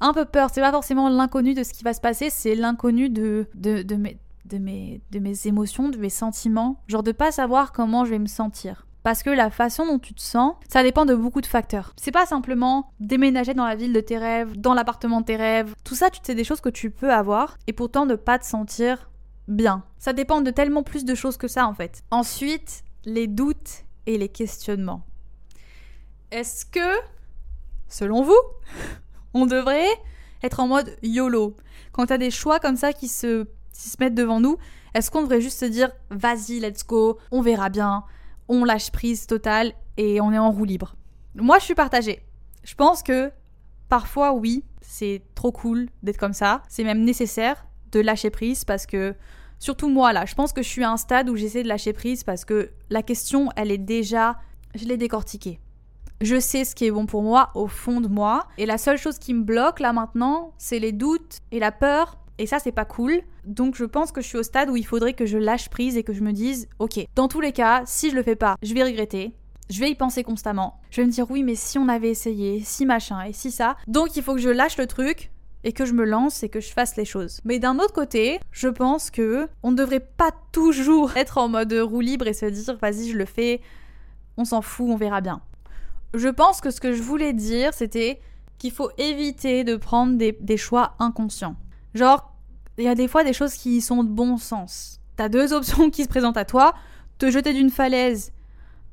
un 0.00 0.12
peu 0.12 0.24
peur. 0.24 0.50
C'est 0.52 0.60
pas 0.60 0.70
forcément 0.70 1.08
l'inconnu 1.08 1.54
de 1.54 1.62
ce 1.62 1.72
qui 1.72 1.84
va 1.84 1.92
se 1.92 2.00
passer, 2.00 2.30
c'est 2.30 2.54
l'inconnu 2.54 3.10
de, 3.10 3.46
de, 3.54 3.82
de, 3.82 3.96
mes, 3.96 4.18
de 4.48 4.58
mes, 4.58 5.00
de 5.10 5.18
mes 5.18 5.46
émotions, 5.46 5.88
de 5.88 5.98
mes 5.98 6.10
sentiments, 6.10 6.82
genre 6.88 7.02
de 7.02 7.12
pas 7.12 7.32
savoir 7.32 7.72
comment 7.72 8.04
je 8.04 8.10
vais 8.10 8.18
me 8.18 8.26
sentir. 8.26 8.86
Parce 9.02 9.22
que 9.22 9.30
la 9.30 9.50
façon 9.50 9.86
dont 9.86 9.98
tu 9.98 10.12
te 10.12 10.20
sens, 10.20 10.54
ça 10.68 10.82
dépend 10.82 11.06
de 11.06 11.14
beaucoup 11.14 11.40
de 11.40 11.46
facteurs. 11.46 11.94
C'est 11.96 12.10
pas 12.10 12.26
simplement 12.26 12.90
déménager 13.00 13.54
dans 13.54 13.64
la 13.64 13.76
ville 13.76 13.92
de 13.92 14.00
tes 14.00 14.18
rêves, 14.18 14.56
dans 14.58 14.74
l'appartement 14.74 15.20
de 15.20 15.26
tes 15.26 15.36
rêves. 15.36 15.74
Tout 15.84 15.94
ça, 15.94 16.08
c'est 16.22 16.34
des 16.34 16.44
choses 16.44 16.60
que 16.60 16.68
tu 16.68 16.90
peux 16.90 17.12
avoir 17.12 17.56
et 17.66 17.72
pourtant 17.72 18.06
ne 18.06 18.16
pas 18.16 18.38
te 18.38 18.44
sentir 18.44 19.08
bien. 19.46 19.84
Ça 19.98 20.12
dépend 20.12 20.40
de 20.40 20.50
tellement 20.50 20.82
plus 20.82 21.04
de 21.04 21.14
choses 21.14 21.36
que 21.36 21.48
ça 21.48 21.66
en 21.66 21.74
fait. 21.74 22.02
Ensuite, 22.10 22.84
les 23.04 23.26
doutes 23.26 23.84
et 24.06 24.18
les 24.18 24.28
questionnements. 24.28 25.04
Est-ce 26.30 26.66
que, 26.66 26.98
selon 27.88 28.22
vous, 28.22 28.40
on 29.34 29.46
devrait 29.46 29.88
être 30.42 30.60
en 30.60 30.68
mode 30.68 30.96
YOLO? 31.02 31.56
Quand 31.92 32.06
t'as 32.06 32.18
des 32.18 32.30
choix 32.30 32.60
comme 32.60 32.76
ça 32.76 32.92
qui 32.92 33.08
se 33.08 33.46
s'ils 33.78 33.92
se 33.92 33.96
mettent 34.00 34.14
devant 34.14 34.40
nous, 34.40 34.58
est-ce 34.94 35.10
qu'on 35.10 35.22
devrait 35.22 35.40
juste 35.40 35.60
se 35.60 35.64
dire 35.64 35.90
vas-y, 36.10 36.58
let's 36.58 36.84
go, 36.84 37.18
on 37.30 37.40
verra 37.40 37.68
bien, 37.68 38.04
on 38.48 38.64
lâche 38.64 38.90
prise 38.90 39.26
totale 39.26 39.72
et 39.96 40.20
on 40.20 40.32
est 40.32 40.38
en 40.38 40.50
roue 40.50 40.64
libre 40.64 40.96
Moi, 41.36 41.58
je 41.60 41.64
suis 41.64 41.74
partagée. 41.76 42.20
Je 42.64 42.74
pense 42.74 43.04
que 43.04 43.30
parfois, 43.88 44.32
oui, 44.32 44.64
c'est 44.80 45.22
trop 45.36 45.52
cool 45.52 45.88
d'être 46.02 46.18
comme 46.18 46.32
ça. 46.32 46.62
C'est 46.68 46.82
même 46.82 47.04
nécessaire 47.04 47.66
de 47.92 48.00
lâcher 48.00 48.30
prise 48.30 48.64
parce 48.64 48.84
que, 48.84 49.14
surtout 49.60 49.88
moi 49.88 50.12
là, 50.12 50.26
je 50.26 50.34
pense 50.34 50.52
que 50.52 50.62
je 50.62 50.68
suis 50.68 50.82
à 50.82 50.90
un 50.90 50.96
stade 50.96 51.30
où 51.30 51.36
j'essaie 51.36 51.62
de 51.62 51.68
lâcher 51.68 51.92
prise 51.92 52.24
parce 52.24 52.44
que 52.44 52.72
la 52.90 53.02
question, 53.02 53.50
elle 53.54 53.70
est 53.70 53.78
déjà. 53.78 54.40
Je 54.74 54.86
l'ai 54.86 54.96
décortiquée. 54.96 55.60
Je 56.20 56.40
sais 56.40 56.64
ce 56.64 56.74
qui 56.74 56.84
est 56.84 56.90
bon 56.90 57.06
pour 57.06 57.22
moi 57.22 57.50
au 57.54 57.68
fond 57.68 58.00
de 58.00 58.08
moi. 58.08 58.48
Et 58.58 58.66
la 58.66 58.76
seule 58.76 58.98
chose 58.98 59.20
qui 59.20 59.34
me 59.34 59.44
bloque 59.44 59.78
là 59.78 59.92
maintenant, 59.92 60.52
c'est 60.58 60.80
les 60.80 60.92
doutes 60.92 61.38
et 61.52 61.60
la 61.60 61.70
peur 61.70 62.18
et 62.38 62.46
ça, 62.46 62.58
c'est 62.58 62.72
pas 62.72 62.84
cool. 62.84 63.20
Donc 63.44 63.74
je 63.74 63.84
pense 63.84 64.12
que 64.12 64.20
je 64.20 64.26
suis 64.26 64.38
au 64.38 64.42
stade 64.42 64.70
où 64.70 64.76
il 64.76 64.86
faudrait 64.86 65.14
que 65.14 65.26
je 65.26 65.38
lâche 65.38 65.68
prise 65.68 65.96
et 65.96 66.04
que 66.04 66.12
je 66.12 66.22
me 66.22 66.32
dise, 66.32 66.68
ok, 66.78 67.00
dans 67.14 67.28
tous 67.28 67.40
les 67.40 67.52
cas, 67.52 67.82
si 67.84 68.10
je 68.10 68.14
le 68.14 68.22
fais 68.22 68.36
pas, 68.36 68.56
je 68.62 68.74
vais 68.74 68.84
regretter. 68.84 69.32
Je 69.70 69.80
vais 69.80 69.90
y 69.90 69.94
penser 69.94 70.22
constamment. 70.22 70.80
Je 70.90 71.00
vais 71.00 71.06
me 71.06 71.12
dire 71.12 71.30
oui, 71.30 71.42
mais 71.42 71.54
si 71.54 71.78
on 71.78 71.88
avait 71.88 72.10
essayé, 72.10 72.62
si 72.64 72.86
machin 72.86 73.22
et 73.24 73.32
si 73.32 73.50
ça. 73.50 73.76
Donc 73.86 74.16
il 74.16 74.22
faut 74.22 74.34
que 74.34 74.40
je 74.40 74.48
lâche 74.48 74.78
le 74.78 74.86
truc 74.86 75.30
et 75.64 75.72
que 75.72 75.84
je 75.84 75.92
me 75.92 76.04
lance 76.04 76.42
et 76.42 76.48
que 76.48 76.60
je 76.60 76.72
fasse 76.72 76.96
les 76.96 77.04
choses. 77.04 77.40
Mais 77.44 77.58
d'un 77.58 77.78
autre 77.78 77.92
côté, 77.92 78.40
je 78.50 78.68
pense 78.68 79.10
que 79.10 79.48
on 79.62 79.72
ne 79.72 79.76
devrait 79.76 80.00
pas 80.00 80.30
toujours 80.52 81.16
être 81.16 81.36
en 81.36 81.48
mode 81.48 81.72
roue 81.72 82.00
libre 82.00 82.26
et 82.28 82.32
se 82.32 82.46
dire 82.46 82.78
vas-y, 82.80 83.10
je 83.10 83.18
le 83.18 83.26
fais, 83.26 83.60
on 84.36 84.44
s'en 84.44 84.62
fout, 84.62 84.86
on 84.88 84.96
verra 84.96 85.20
bien. 85.20 85.42
Je 86.14 86.28
pense 86.28 86.62
que 86.62 86.70
ce 86.70 86.80
que 86.80 86.94
je 86.94 87.02
voulais 87.02 87.34
dire, 87.34 87.74
c'était 87.74 88.20
qu'il 88.56 88.72
faut 88.72 88.90
éviter 88.96 89.64
de 89.64 89.76
prendre 89.76 90.16
des, 90.16 90.32
des 90.40 90.56
choix 90.56 90.94
inconscients. 90.98 91.56
Genre, 91.94 92.32
il 92.76 92.84
y 92.84 92.88
a 92.88 92.94
des 92.94 93.08
fois 93.08 93.24
des 93.24 93.32
choses 93.32 93.54
qui 93.54 93.80
sont 93.80 94.04
de 94.04 94.08
bon 94.08 94.36
sens. 94.36 95.00
T'as 95.16 95.28
deux 95.28 95.52
options 95.54 95.90
qui 95.90 96.04
se 96.04 96.08
présentent 96.08 96.36
à 96.36 96.44
toi 96.44 96.74
te 97.18 97.30
jeter 97.30 97.52
d'une 97.52 97.70
falaise 97.70 98.32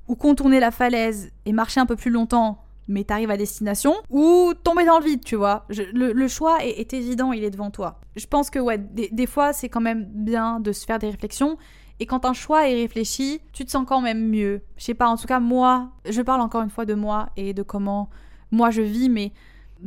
ou 0.08 0.16
contourner 0.16 0.60
la 0.60 0.72
falaise 0.72 1.32
et 1.46 1.54
marcher 1.54 1.80
un 1.80 1.86
peu 1.86 1.96
plus 1.96 2.12
longtemps 2.12 2.66
mais 2.88 3.04
t'arrives 3.04 3.32
à 3.32 3.38
destination, 3.38 3.96
ou 4.10 4.54
tomber 4.64 4.86
dans 4.86 5.00
le 5.00 5.06
vide, 5.06 5.24
tu 5.24 5.36
vois. 5.36 5.66
le, 5.70 6.28
choix 6.28 6.64
est, 6.64 6.94
évident, 6.94 7.32
il 7.32 7.44
est 7.44 7.50
devant 7.50 7.72
toi. 7.72 8.00
Je 8.16 8.28
pense 8.28 8.50
que, 8.50 8.60
ouais, 8.60 8.78
des, 8.78 9.28
fois, 9.28 9.54
c'est 9.54 9.70
quand 9.70 9.82
même 9.82 10.06
bien 10.06 10.60
de 10.60 10.72
se 10.72 10.86
faire 10.86 11.00
des 11.00 11.10
réflexions. 11.10 11.58
Et 12.00 12.06
quand 12.06 12.26
un 12.26 12.34
choix 12.34 12.70
est 12.70 12.76
réfléchi, 12.76 13.40
tu 13.54 13.66
te 13.66 13.72
sens 13.72 13.86
quand 13.88 14.02
même 14.02 14.30
mieux. 14.30 14.62
Je 14.78 14.84
sais 14.84 14.94
pas, 14.94 15.08
en 15.08 15.18
tout 15.18 15.28
cas, 15.28 15.40
moi, 15.40 15.92
je 16.08 16.22
parle 16.22 16.42
encore 16.42 16.62
une 16.62 16.70
fois 16.70 16.86
de 16.86 16.94
moi 16.94 17.30
et 17.38 17.54
de 17.54 17.64
comment 17.64 18.10
moi 18.52 18.70
je 18.70 18.82
vis, 18.82 19.10
mais 19.10 19.32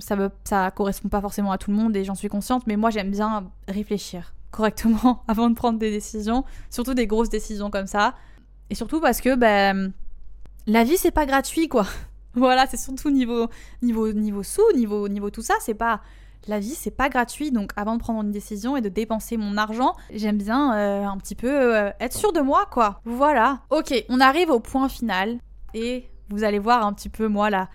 ça, 0.00 0.16
ça 0.44 0.70
correspond 0.70 1.08
pas 1.08 1.20
forcément 1.20 1.52
à 1.52 1.58
tout 1.58 1.70
le 1.70 1.76
monde 1.76 1.96
et 1.96 2.04
j'en 2.04 2.14
suis 2.14 2.28
consciente, 2.28 2.66
mais 2.66 2.76
moi 2.76 2.90
j'aime 2.90 3.10
bien 3.10 3.50
réfléchir 3.66 4.34
correctement 4.50 5.22
avant 5.28 5.50
de 5.50 5.54
prendre 5.54 5.78
des 5.78 5.90
décisions, 5.90 6.44
surtout 6.70 6.94
des 6.94 7.06
grosses 7.06 7.28
décisions 7.28 7.70
comme 7.70 7.86
ça. 7.86 8.14
Et 8.70 8.74
surtout 8.74 9.00
parce 9.00 9.20
que 9.20 9.34
ben, 9.34 9.92
la 10.66 10.84
vie 10.84 10.96
c'est 10.96 11.10
pas 11.10 11.26
gratuit 11.26 11.68
quoi. 11.68 11.86
voilà, 12.34 12.66
c'est 12.66 12.76
surtout 12.76 13.10
niveau 13.10 13.48
niveau 13.82 14.12
niveau 14.12 14.42
sous, 14.42 14.72
niveau 14.74 15.08
niveau 15.08 15.30
tout 15.30 15.42
ça, 15.42 15.54
c'est 15.60 15.74
pas 15.74 16.00
la 16.46 16.60
vie 16.60 16.74
c'est 16.74 16.92
pas 16.92 17.08
gratuit 17.08 17.50
donc 17.50 17.72
avant 17.76 17.96
de 17.96 18.00
prendre 18.00 18.22
une 18.22 18.30
décision 18.30 18.76
et 18.76 18.80
de 18.80 18.88
dépenser 18.88 19.36
mon 19.36 19.56
argent, 19.56 19.94
j'aime 20.12 20.38
bien 20.38 20.74
euh, 20.74 21.04
un 21.04 21.16
petit 21.18 21.34
peu 21.34 21.76
euh, 21.76 21.90
être 22.00 22.14
sûr 22.16 22.32
de 22.32 22.40
moi 22.40 22.66
quoi. 22.70 23.00
Voilà. 23.04 23.60
OK, 23.70 23.92
on 24.08 24.20
arrive 24.20 24.50
au 24.50 24.60
point 24.60 24.88
final 24.88 25.38
et 25.74 26.08
vous 26.30 26.44
allez 26.44 26.58
voir 26.58 26.84
un 26.86 26.92
petit 26.92 27.08
peu 27.08 27.28
moi 27.28 27.50
la 27.50 27.68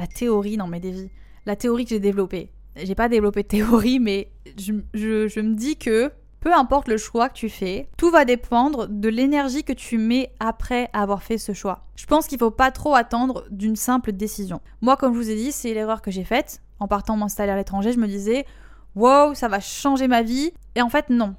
la 0.00 0.06
théorie 0.06 0.56
dans 0.56 0.66
mes 0.66 0.80
dévis, 0.80 1.10
la 1.46 1.56
théorie 1.56 1.84
que 1.84 1.90
j'ai 1.90 2.00
développée. 2.00 2.50
J'ai 2.76 2.94
pas 2.94 3.08
développé 3.08 3.42
de 3.42 3.48
théorie 3.48 3.98
mais 4.00 4.30
je, 4.58 4.72
me 4.72 5.54
dis 5.54 5.76
que 5.76 6.12
peu 6.40 6.54
importe 6.54 6.88
le 6.88 6.96
choix 6.96 7.28
que 7.28 7.34
tu 7.34 7.48
fais, 7.48 7.88
tout 7.96 8.10
va 8.10 8.24
dépendre 8.24 8.86
de 8.88 9.08
l'énergie 9.08 9.64
que 9.64 9.72
tu 9.72 9.98
mets 9.98 10.32
après 10.40 10.88
avoir 10.92 11.22
fait 11.22 11.38
ce 11.38 11.52
choix. 11.52 11.84
Je 11.96 12.06
pense 12.06 12.26
qu'il 12.26 12.38
faut 12.38 12.50
pas 12.50 12.70
trop 12.70 12.94
attendre 12.94 13.44
d'une 13.50 13.76
simple 13.76 14.12
décision. 14.12 14.60
Moi, 14.80 14.96
comme 14.96 15.12
je 15.12 15.18
vous 15.18 15.30
ai 15.30 15.36
dit, 15.36 15.52
c'est 15.52 15.74
l'erreur 15.74 16.00
que 16.00 16.10
j'ai 16.10 16.24
faite. 16.24 16.62
En 16.78 16.88
partant 16.88 17.16
m'installer 17.16 17.52
à 17.52 17.56
l'étranger, 17.56 17.92
je 17.92 17.98
me 17.98 18.06
disais, 18.06 18.46
wow, 18.94 19.34
ça 19.34 19.48
va 19.48 19.60
changer 19.60 20.08
ma 20.08 20.22
vie. 20.22 20.52
Et 20.76 20.82
en 20.82 20.88
fait, 20.88 21.10
non, 21.10 21.34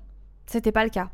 c'était 0.45 0.71
pas 0.71 0.83
le 0.83 0.91
cas. 0.91 1.09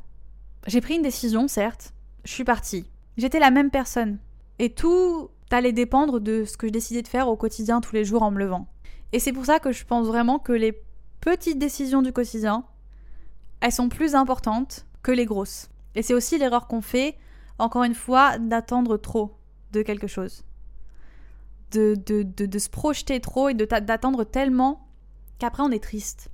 J'ai 0.65 0.82
pris 0.82 0.96
une 0.96 1.01
décision, 1.01 1.48
certes, 1.48 1.94
je 2.25 2.34
suis 2.34 2.44
partie. 2.44 2.89
J'étais 3.15 3.39
la 3.39 3.51
même 3.51 3.72
personne. 3.72 4.17
Et 4.60 4.70
tout 4.70 5.29
allait 5.50 5.72
dépendre 5.72 6.20
de 6.20 6.44
ce 6.44 6.58
que 6.58 6.67
je 6.67 6.74
décidais 6.74 7.01
de 7.01 7.08
faire 7.08 7.29
au 7.29 7.38
quotidien 7.38 7.79
tous 7.79 7.96
les 7.96 8.03
jours 8.03 8.22
en 8.22 8.32
me 8.32 8.39
levant. 8.39 8.67
Et 9.13 9.19
c'est 9.19 9.31
pour 9.31 9.45
ça 9.45 9.59
que 9.59 9.71
je 9.71 9.85
pense 9.85 10.07
vraiment 10.07 10.39
que 10.39 10.51
les 10.51 10.81
petites 11.21 11.59
décisions 11.59 12.01
du 12.01 12.11
quotidien, 12.11 12.65
elles 13.61 13.71
sont 13.71 13.89
plus 13.89 14.15
importantes 14.15 14.85
que 15.03 15.11
les 15.11 15.25
grosses. 15.25 15.69
Et 15.95 16.01
c'est 16.01 16.13
aussi 16.13 16.37
l'erreur 16.37 16.67
qu'on 16.67 16.81
fait, 16.81 17.17
encore 17.59 17.83
une 17.83 17.95
fois, 17.95 18.37
d'attendre 18.37 18.97
trop 18.97 19.37
de 19.71 19.81
quelque 19.81 20.07
chose. 20.07 20.43
De, 21.71 21.95
de, 22.05 22.23
de, 22.23 22.59
se 22.59 22.69
projeter 22.69 23.19
trop 23.19 23.49
et 23.49 23.53
d'attendre 23.53 24.23
tellement 24.23 24.87
qu'après 25.37 25.63
on 25.63 25.71
est 25.71 25.83
triste. 25.83 26.29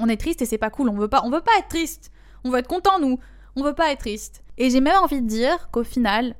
On 0.00 0.08
est 0.08 0.16
triste 0.16 0.40
et 0.40 0.46
c'est 0.46 0.58
pas 0.58 0.70
cool, 0.70 0.88
on 0.88 0.96
veut 0.96 1.08
pas, 1.08 1.22
on 1.24 1.30
veut 1.30 1.42
pas 1.42 1.58
être 1.58 1.68
triste. 1.68 2.10
On 2.44 2.50
veut 2.50 2.58
être 2.58 2.68
content 2.68 2.98
nous, 2.98 3.18
on 3.56 3.62
veut 3.62 3.74
pas 3.74 3.92
être 3.92 4.00
triste. 4.00 4.42
Et 4.58 4.70
j'ai 4.70 4.80
même 4.80 5.02
envie 5.02 5.20
de 5.20 5.26
dire 5.26 5.70
qu'au 5.70 5.84
final, 5.84 6.34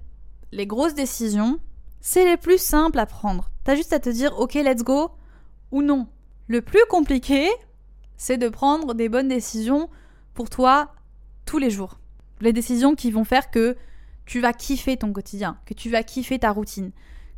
les 0.53 0.67
grosses 0.67 0.95
décisions, 0.95 1.59
c'est 2.01 2.25
les 2.25 2.37
plus 2.37 2.59
simples 2.59 2.99
à 2.99 3.07
prendre. 3.07 3.51
T'as 3.67 3.75
juste 3.75 3.93
à 3.93 3.99
te 3.99 4.09
dire 4.09 4.39
ok 4.39 4.55
let's 4.55 4.85
go 4.85 5.11
ou 5.73 5.83
non. 5.83 6.07
Le 6.47 6.63
plus 6.63 6.85
compliqué, 6.89 7.49
c'est 8.17 8.39
de 8.39 8.49
prendre 8.49 8.95
des 8.95 9.09
bonnes 9.09 9.27
décisions 9.27 9.91
pour 10.35 10.51
toi 10.51 10.93
tous 11.47 11.59
les 11.59 11.69
jours. 11.69 11.99
Les 12.41 12.53
décisions 12.53 12.95
qui 12.95 13.11
vont 13.11 13.25
faire 13.25 13.51
que 13.51 13.77
tu 14.25 14.39
vas 14.39 14.53
kiffer 14.53 14.97
ton 14.97 15.13
quotidien, 15.13 15.59
que 15.67 15.75
tu 15.75 15.91
vas 15.91 16.05
kiffer 16.05 16.39
ta 16.39 16.53
routine, 16.53 16.93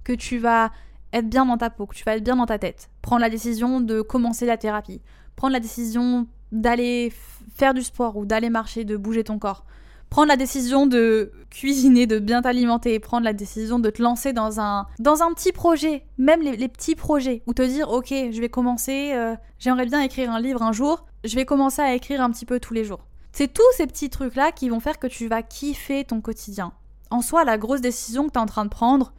que 0.04 0.12
tu 0.12 0.36
vas 0.36 0.70
être 1.14 1.30
bien 1.30 1.46
dans 1.46 1.56
ta 1.56 1.70
peau, 1.70 1.86
que 1.86 1.94
tu 1.94 2.04
vas 2.04 2.16
être 2.16 2.24
bien 2.24 2.36
dans 2.36 2.44
ta 2.44 2.58
tête. 2.58 2.90
Prendre 3.00 3.22
la 3.22 3.30
décision 3.30 3.80
de 3.80 4.02
commencer 4.02 4.44
la 4.44 4.58
thérapie, 4.58 5.00
prendre 5.34 5.54
la 5.54 5.60
décision 5.60 6.26
d'aller 6.52 7.10
faire 7.54 7.72
du 7.72 7.80
sport 7.80 8.18
ou 8.18 8.26
d'aller 8.26 8.50
marcher, 8.50 8.84
de 8.84 8.98
bouger 8.98 9.24
ton 9.24 9.38
corps 9.38 9.64
prendre 10.10 10.28
la 10.28 10.36
décision 10.36 10.86
de 10.86 11.32
cuisiner, 11.50 12.06
de 12.06 12.18
bien 12.18 12.42
t'alimenter, 12.42 12.98
prendre 12.98 13.24
la 13.24 13.32
décision 13.32 13.78
de 13.78 13.90
te 13.90 14.02
lancer 14.02 14.32
dans 14.32 14.60
un, 14.60 14.86
dans 14.98 15.22
un 15.22 15.32
petit 15.32 15.52
projet, 15.52 16.04
même 16.16 16.42
les, 16.42 16.68
petits 16.68 16.94
projets, 16.94 17.42
ou 17.46 17.54
te 17.54 17.62
dire, 17.62 17.90
ok, 17.90 18.08
je 18.08 18.40
vais 18.40 18.48
commencer, 18.48 19.12
euh, 19.14 19.34
j'aimerais 19.58 19.86
bien 19.86 20.00
écrire 20.00 20.30
un 20.30 20.40
livre 20.40 20.62
un 20.62 20.72
jour, 20.72 21.06
je 21.24 21.34
vais 21.34 21.44
commencer 21.44 21.82
à 21.82 21.94
écrire 21.94 22.20
un 22.22 22.30
petit 22.30 22.46
peu 22.46 22.60
tous 22.60 22.74
les 22.74 22.84
jours. 22.84 23.06
C'est 23.32 23.52
tous 23.52 23.70
ces 23.76 23.86
petits 23.86 24.10
trucs-là 24.10 24.52
qui 24.52 24.68
vont 24.68 24.80
faire 24.80 24.98
que 24.98 25.06
tu 25.06 25.28
vas 25.28 25.42
kiffer 25.42 26.04
ton 26.04 26.20
quotidien. 26.20 26.72
En 27.10 27.20
soi, 27.20 27.44
la 27.44 27.58
grosse 27.58 27.80
décision 27.80 28.26
que 28.26 28.32
tu 28.32 28.38
es 28.38 28.42
en 28.42 28.46
train 28.46 28.64
de 28.64 28.70
prendre, 28.70 29.12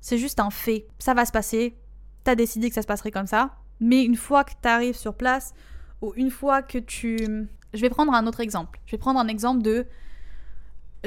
c'est 0.00 0.18
juste 0.18 0.40
un 0.40 0.50
fait. 0.50 0.86
Ça 0.98 1.14
va 1.14 1.24
se 1.24 1.32
passer, 1.32 1.76
tu 2.24 2.30
as 2.30 2.34
décidé 2.34 2.68
que 2.68 2.74
ça 2.74 2.82
se 2.82 2.86
passerait 2.86 3.10
comme 3.10 3.26
ça, 3.26 3.56
mais 3.80 4.04
une 4.04 4.16
fois 4.16 4.44
que 4.44 4.52
tu 4.60 4.68
arrives 4.68 4.96
sur 4.96 5.14
place, 5.14 5.54
ou 6.02 6.12
une 6.16 6.30
fois 6.30 6.62
que 6.62 6.78
tu... 6.78 7.48
Je 7.72 7.80
vais 7.80 7.90
prendre 7.90 8.12
un 8.12 8.26
autre 8.26 8.40
exemple. 8.40 8.80
Je 8.86 8.92
vais 8.92 8.98
prendre 8.98 9.18
un 9.18 9.26
exemple 9.26 9.62
de 9.62 9.86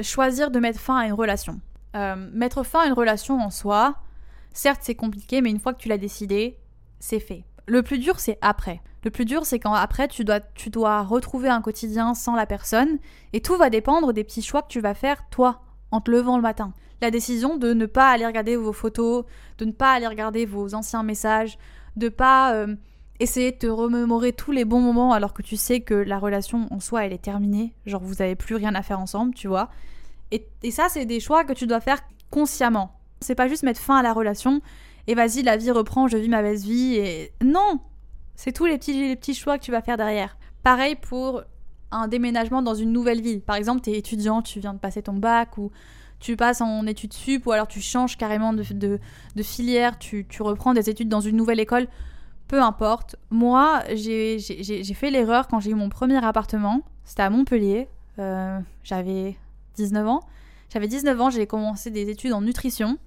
choisir 0.02 0.50
de 0.50 0.58
mettre 0.58 0.80
fin 0.80 0.98
à 0.98 1.06
une 1.06 1.12
relation. 1.12 1.60
Euh, 1.96 2.16
mettre 2.32 2.62
fin 2.62 2.80
à 2.80 2.86
une 2.86 2.92
relation 2.92 3.40
en 3.40 3.50
soi, 3.50 3.96
certes 4.52 4.80
c'est 4.82 4.94
compliqué, 4.94 5.40
mais 5.40 5.50
une 5.50 5.60
fois 5.60 5.72
que 5.72 5.80
tu 5.80 5.88
l'as 5.88 5.98
décidé, 5.98 6.58
c'est 7.00 7.20
fait. 7.20 7.44
Le 7.66 7.82
plus 7.82 7.98
dur 7.98 8.18
c'est 8.20 8.38
après. 8.40 8.80
Le 9.04 9.10
plus 9.10 9.24
dur 9.24 9.46
c'est 9.46 9.58
quand 9.58 9.74
après 9.74 10.08
tu 10.08 10.24
dois, 10.24 10.40
tu 10.40 10.70
dois 10.70 11.02
retrouver 11.02 11.48
un 11.48 11.62
quotidien 11.62 12.14
sans 12.14 12.34
la 12.34 12.46
personne, 12.46 12.98
et 13.32 13.40
tout 13.40 13.56
va 13.56 13.70
dépendre 13.70 14.12
des 14.12 14.24
petits 14.24 14.42
choix 14.42 14.62
que 14.62 14.68
tu 14.68 14.80
vas 14.80 14.94
faire 14.94 15.28
toi, 15.30 15.62
en 15.90 16.00
te 16.00 16.10
levant 16.10 16.36
le 16.36 16.42
matin. 16.42 16.72
La 17.00 17.10
décision 17.10 17.56
de 17.56 17.72
ne 17.72 17.86
pas 17.86 18.10
aller 18.10 18.26
regarder 18.26 18.56
vos 18.56 18.72
photos, 18.72 19.24
de 19.58 19.64
ne 19.64 19.72
pas 19.72 19.92
aller 19.92 20.06
regarder 20.06 20.46
vos 20.46 20.74
anciens 20.74 21.02
messages, 21.02 21.58
de 21.96 22.08
pas 22.08 22.54
euh, 22.54 22.74
essayer 23.20 23.52
de 23.52 23.56
te 23.56 23.66
remémorer 23.66 24.32
tous 24.32 24.52
les 24.52 24.64
bons 24.64 24.80
moments 24.80 25.12
alors 25.12 25.34
que 25.34 25.42
tu 25.42 25.56
sais 25.56 25.80
que 25.80 25.94
la 25.94 26.18
relation 26.18 26.72
en 26.72 26.80
soi 26.80 27.04
elle 27.04 27.12
est 27.12 27.22
terminée, 27.22 27.74
genre 27.86 28.02
vous 28.02 28.22
avez 28.22 28.36
plus 28.36 28.54
rien 28.54 28.74
à 28.74 28.82
faire 28.82 29.00
ensemble, 29.00 29.34
tu 29.34 29.48
vois. 29.48 29.70
Et, 30.30 30.46
ça 30.70 30.88
c'est 30.88 31.06
des 31.06 31.20
choix 31.20 31.44
que 31.44 31.52
tu 31.52 31.66
dois 31.66 31.80
faire 31.80 32.00
consciemment. 32.30 32.92
C'est 33.20 33.34
pas 33.34 33.48
juste 33.48 33.62
mettre 33.62 33.80
fin 33.80 33.96
à 33.96 34.02
la 34.02 34.12
relation 34.12 34.60
et 35.06 35.14
vas-y 35.14 35.42
la 35.42 35.56
vie 35.56 35.70
reprend, 35.70 36.06
je 36.06 36.16
vis 36.16 36.28
ma 36.28 36.42
belle 36.42 36.58
vie 36.58 36.94
et 36.96 37.32
non, 37.42 37.80
c'est 38.36 38.52
tous 38.52 38.66
les 38.66 38.78
petits, 38.78 39.08
les 39.08 39.16
petits 39.16 39.34
choix 39.34 39.58
que 39.58 39.64
tu 39.64 39.72
vas 39.72 39.82
faire 39.82 39.96
derrière. 39.96 40.36
Pareil 40.62 40.94
pour 40.96 41.42
un 41.90 42.06
déménagement 42.06 42.62
dans 42.62 42.74
une 42.74 42.92
nouvelle 42.92 43.22
ville. 43.22 43.40
Par 43.40 43.56
exemple, 43.56 43.80
tu 43.80 43.90
es 43.90 43.98
étudiant, 43.98 44.42
tu 44.42 44.60
viens 44.60 44.74
de 44.74 44.78
passer 44.78 45.02
ton 45.02 45.14
bac 45.14 45.56
ou 45.56 45.72
tu 46.20 46.36
passes 46.36 46.60
en 46.60 46.86
études 46.86 47.14
sup 47.14 47.46
ou 47.46 47.52
alors 47.52 47.66
tu 47.66 47.80
changes 47.80 48.18
carrément 48.18 48.52
de, 48.52 48.98
filière, 49.42 49.98
tu 49.98 50.26
reprends 50.40 50.74
des 50.74 50.90
études 50.90 51.08
dans 51.08 51.20
une 51.20 51.36
nouvelle 51.36 51.60
école 51.60 51.88
peu 52.48 52.60
importe. 52.60 53.16
Moi, 53.30 53.82
j'ai 53.94 54.38
fait 54.94 55.10
l'erreur 55.10 55.46
quand 55.46 55.60
j'ai 55.60 55.70
eu 55.70 55.74
mon 55.74 55.88
premier 55.88 56.24
appartement. 56.24 56.82
C'était 57.04 57.22
à 57.22 57.30
Montpellier. 57.30 57.88
Euh, 58.18 58.58
j'avais 58.82 59.36
19 59.76 60.08
ans. 60.08 60.20
J'avais 60.70 60.88
19 60.88 61.20
ans, 61.20 61.30
j'ai 61.30 61.46
commencé 61.46 61.90
des 61.90 62.10
études 62.10 62.32
en 62.32 62.40
nutrition. 62.40 62.98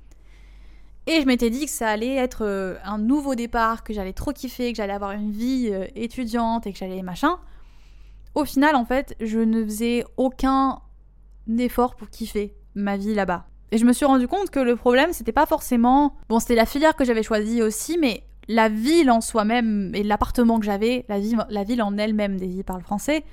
Et 1.08 1.22
je 1.22 1.26
m'étais 1.26 1.50
dit 1.50 1.66
que 1.66 1.72
ça 1.72 1.90
allait 1.90 2.16
être 2.16 2.46
euh, 2.46 2.76
un 2.84 2.98
nouveau 2.98 3.36
départ, 3.36 3.84
que 3.84 3.94
j'allais 3.94 4.14
trop 4.14 4.32
kiffer, 4.32 4.72
que 4.72 4.78
j'allais 4.78 4.94
avoir 4.94 5.12
une 5.12 5.32
vie 5.32 5.70
euh, 5.72 5.86
étudiante 5.96 6.68
et 6.68 6.74
que 6.74 6.78
j'allais 6.78 7.02
machin. 7.02 7.38
Au 8.36 8.46
final, 8.46 8.76
en 8.76 8.86
fait, 8.86 9.16
je 9.20 9.40
ne 9.40 9.64
faisais 9.64 10.06
aucun 10.18 10.80
effort 11.58 11.96
pour 11.96 12.10
kiffer 12.10 12.56
ma 12.76 12.98
vie 12.98 13.14
là-bas. 13.14 13.46
Et 13.72 13.78
je 13.78 13.86
me 13.86 13.94
suis 13.94 14.06
rendu 14.06 14.28
compte 14.28 14.50
que 14.50 14.60
le 14.60 14.76
problème, 14.76 15.12
c'était 15.14 15.32
pas 15.32 15.46
forcément. 15.46 16.16
Bon, 16.30 16.40
c'était 16.40 16.56
la 16.56 16.66
filière 16.66 16.96
que 16.96 17.04
j'avais 17.04 17.24
choisie 17.24 17.62
aussi, 17.62 17.98
mais 17.98 18.24
la 18.52 18.70
ville 18.70 19.10
en 19.10 19.22
soi-même 19.22 19.92
et 19.96 20.04
l'appartement 20.04 20.60
que 20.60 20.66
j'avais, 20.66 21.06
la, 21.08 21.18
la 21.50 21.64
ville 21.64 21.82
en 21.82 21.98
elle-même, 21.98 22.38
Daisy 22.38 22.64
parle 22.64 22.82
français, 22.82 23.24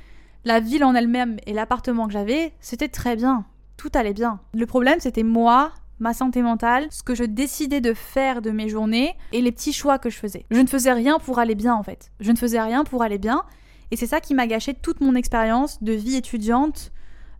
la 0.44 0.60
ville 0.60 0.84
en 0.84 0.94
elle-même 0.94 1.38
et 1.46 1.52
l'appartement 1.52 2.06
que 2.06 2.12
j'avais, 2.12 2.52
c'était 2.60 2.88
très 2.88 3.16
bien. 3.16 3.44
Tout 3.76 3.90
allait 3.94 4.12
bien. 4.12 4.40
Le 4.54 4.66
problème, 4.66 5.00
c'était 5.00 5.24
moi, 5.24 5.72
ma 5.98 6.14
santé 6.14 6.40
mentale, 6.40 6.86
ce 6.90 7.02
que 7.02 7.14
je 7.14 7.24
décidais 7.24 7.80
de 7.80 7.94
faire 7.94 8.42
de 8.42 8.50
mes 8.50 8.68
journées 8.68 9.16
et 9.32 9.42
les 9.42 9.50
petits 9.50 9.72
choix 9.72 9.98
que 9.98 10.08
je 10.08 10.16
faisais. 10.16 10.46
Je 10.50 10.60
ne 10.60 10.66
faisais 10.66 10.92
rien 10.92 11.18
pour 11.18 11.40
aller 11.40 11.56
bien 11.56 11.74
en 11.74 11.82
fait. 11.82 12.12
Je 12.20 12.30
ne 12.30 12.36
faisais 12.36 12.60
rien 12.60 12.84
pour 12.84 13.02
aller 13.02 13.18
bien. 13.18 13.42
Et 13.90 13.96
c'est 13.96 14.06
ça 14.06 14.20
qui 14.20 14.34
m'a 14.34 14.46
gâché 14.46 14.74
toute 14.74 15.00
mon 15.00 15.14
expérience 15.14 15.82
de 15.82 15.92
vie 15.92 16.14
étudiante 16.14 16.92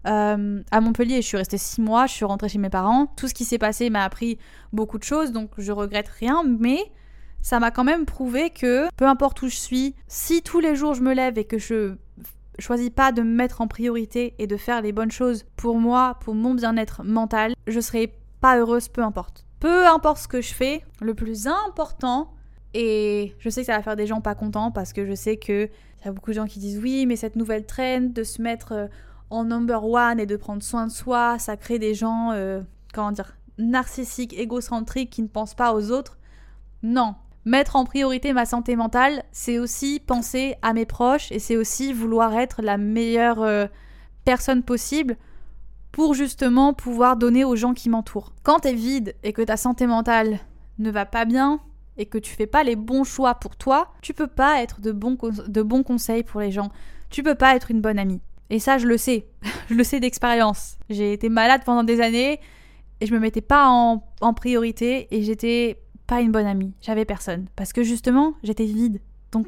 euh, 0.07 0.63
à 0.73 0.81
Montpellier. 0.81 1.23
Je 1.23 1.27
suis 1.27 1.37
restée 1.37 1.59
six 1.59 1.81
mois, 1.81 2.07
je 2.07 2.15
suis 2.15 2.25
rentrée 2.25 2.49
chez 2.49 2.59
mes 2.59 2.71
parents. 2.71 3.07
Tout 3.17 3.29
ce 3.29 3.35
qui 3.35 3.45
s'est 3.45 3.59
passé 3.59 3.89
m'a 3.91 4.03
appris 4.03 4.39
beaucoup 4.73 4.99
de 4.99 5.05
choses, 5.05 5.31
donc 5.31 5.51
je 5.59 5.71
regrette 5.71 6.09
rien. 6.09 6.43
Mais 6.45 6.91
ça 7.43 7.61
m'a 7.61 7.71
quand 7.71 7.85
même 7.85 8.05
prouvé 8.05 8.51
que 8.51 8.89
peu 8.97 9.07
importe 9.07 9.43
où 9.43 9.49
je 9.49 9.57
suis, 9.57 9.95
si 10.07 10.43
tous 10.43 10.61
les 10.61 10.77
jours 10.77 10.95
je 10.95 11.03
me 11.03 11.15
lève 11.15 11.39
et 11.39 11.45
que 11.45 11.59
je 11.59 11.95
choisis 12.59 12.91
pas 12.91 13.13
de 13.13 13.23
me 13.23 13.35
mettre 13.35 13.61
en 13.61 13.69
priorité 13.69 14.35
et 14.39 14.47
de 14.47 14.57
faire 14.57 14.83
les 14.83 14.93
bonnes 14.93 15.11
choses 15.11 15.45
pour 15.57 15.79
moi, 15.79 16.19
pour 16.21 16.35
mon 16.35 16.55
bien-être 16.55 17.03
mental, 17.05 17.55
je 17.67 17.81
serai 17.81 18.13
pas 18.41 18.59
heureuse 18.59 18.89
peu 18.89 19.03
importe. 19.03 19.47
Peu 19.61 19.87
importe 19.87 20.19
ce 20.19 20.29
que 20.29 20.41
je 20.41 20.55
fais, 20.55 20.85
le 21.01 21.15
plus 21.15 21.47
important, 21.47 22.33
et 22.75 23.35
je 23.39 23.49
sais 23.49 23.63
que 23.63 23.67
ça 23.67 23.77
va 23.77 23.83
faire 23.83 23.97
des 23.97 24.07
gens 24.07 24.21
pas 24.21 24.35
contents 24.35 24.71
parce 24.71 24.93
que 24.93 25.07
je 25.07 25.15
sais 25.15 25.37
que 25.37 25.69
y 26.05 26.09
a 26.09 26.13
beaucoup 26.13 26.31
de 26.31 26.37
gens 26.37 26.47
qui 26.47 26.59
disent 26.59 26.79
oui, 26.79 27.07
mais 27.07 27.17
cette 27.17 27.37
nouvelle 27.37 27.67
trend 27.67 28.13
de 28.13 28.23
se 28.23 28.41
mettre 28.41 28.73
euh, 28.73 28.87
en 29.31 29.45
number 29.45 29.85
one 29.85 30.21
et 30.21 30.27
de 30.27 30.37
prendre 30.37 30.63
soin 30.63 30.87
de 30.87 30.93
soi, 30.93 31.39
ça 31.39 31.57
crée 31.57 31.79
des 31.79 31.95
gens, 31.95 32.31
euh, 32.33 32.63
comment 32.95 33.13
dire, 33.13 33.37
narcissiques, 33.59 34.39
égocentriques 34.39 35.11
qui 35.11 35.23
ne 35.23 35.29
pensent 35.29 35.55
pas 35.55 35.75
aux 35.75 35.91
autres. 35.91 36.19
Non. 36.83 37.15
Mettre 37.49 37.77
en 37.77 37.87
priorité 37.87 38.35
ma 38.35 38.45
santé 38.45 38.77
mentale, 38.77 39.25
c'est 39.33 39.59
aussi 39.59 40.01
penser 40.01 40.57
à 40.61 40.75
mes 40.75 40.85
proches 40.85 41.33
et 41.33 41.39
c'est 41.39 41.57
aussi 41.57 41.95
vouloir 41.95 42.35
être 42.35 42.61
la 42.61 42.77
meilleure 42.77 43.41
euh, 43.41 43.67
personne 44.27 44.63
possible 44.63 45.17
pour 45.91 46.13
justement 46.13 46.75
pouvoir 46.75 47.17
donner 47.17 47.47
aux 47.47 47.57
gens 47.57 47.73
qui 47.73 47.89
m'entourent. 47.89 48.35
Quand 48.43 48.59
t'es 48.59 48.75
vide 48.75 49.15
et 49.23 49.33
que 49.33 49.41
ta 49.41 49.57
santé 49.57 49.87
mentale 49.87 50.41
ne 50.79 50.91
va 50.91 51.07
pas 51.07 51.25
bien 51.25 51.61
et 51.97 52.05
que 52.05 52.19
tu 52.19 52.35
fais 52.35 52.47
pas 52.47 52.65
les 52.65 52.77
bons 52.77 53.05
choix 53.05 53.37
pour 53.37 53.57
toi, 53.57 53.95
tu 54.03 54.13
peux 54.13 54.27
pas 54.27 54.61
être 54.61 54.83
de 54.83 54.93
bons, 54.93 55.17
de 55.17 55.63
conseils 55.83 56.25
pour 56.25 56.41
les 56.41 56.51
gens. 56.51 56.71
Tu 57.09 57.23
peux 57.23 57.35
pas 57.35 57.57
être 57.57 57.71
une 57.71 57.81
bonne 57.81 57.99
amie. 57.99 58.21
Et 58.51 58.59
ça, 58.59 58.77
je 58.77 58.87
le 58.87 58.99
sais. 58.99 59.27
je 59.71 59.75
le 59.75 59.85
sais 59.85 60.01
d'expérience. 60.01 60.77
J'ai 60.91 61.15
été 61.15 61.31
malade 61.31 61.63
pendant 61.65 61.83
des 61.83 62.03
années 62.03 62.41
et 63.01 63.07
je 63.07 63.15
me 63.15 63.19
mettais 63.19 63.41
pas 63.41 63.71
en 63.71 64.35
priorité 64.35 65.09
et 65.13 65.23
j'étais 65.23 65.79
pas 66.09 66.21
une 66.21 66.33
bonne 66.33 66.47
amie. 66.47 66.73
J'avais 66.81 67.05
personne. 67.05 67.47
Parce 67.55 67.73
que 67.73 67.85
justement, 67.85 68.33
j'étais 68.43 68.65
vide. 68.65 69.01
Donc, 69.31 69.47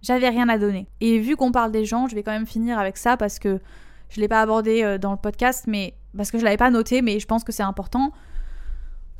j'avais 0.00 0.30
rien 0.30 0.48
à 0.48 0.56
donner. 0.56 0.86
Et 1.02 1.18
vu 1.18 1.36
qu'on 1.36 1.52
parle 1.52 1.72
des 1.72 1.84
gens, 1.84 2.08
je 2.08 2.14
vais 2.14 2.22
quand 2.22 2.32
même 2.32 2.46
finir 2.46 2.78
avec 2.78 2.96
ça 2.96 3.18
parce 3.18 3.38
que 3.38 3.60
je 4.08 4.20
l'ai 4.20 4.28
pas 4.28 4.40
abordé 4.40 4.82
euh, 4.82 4.96
dans 4.96 5.10
le 5.10 5.18
podcast, 5.18 5.64
mais 5.66 5.94
parce 6.16 6.30
que 6.30 6.38
je 6.38 6.44
l'avais 6.44 6.56
pas 6.56 6.70
noté, 6.70 7.02
mais 7.02 7.20
je 7.20 7.26
pense 7.26 7.44
que 7.44 7.52
c'est 7.52 7.62
important 7.62 8.12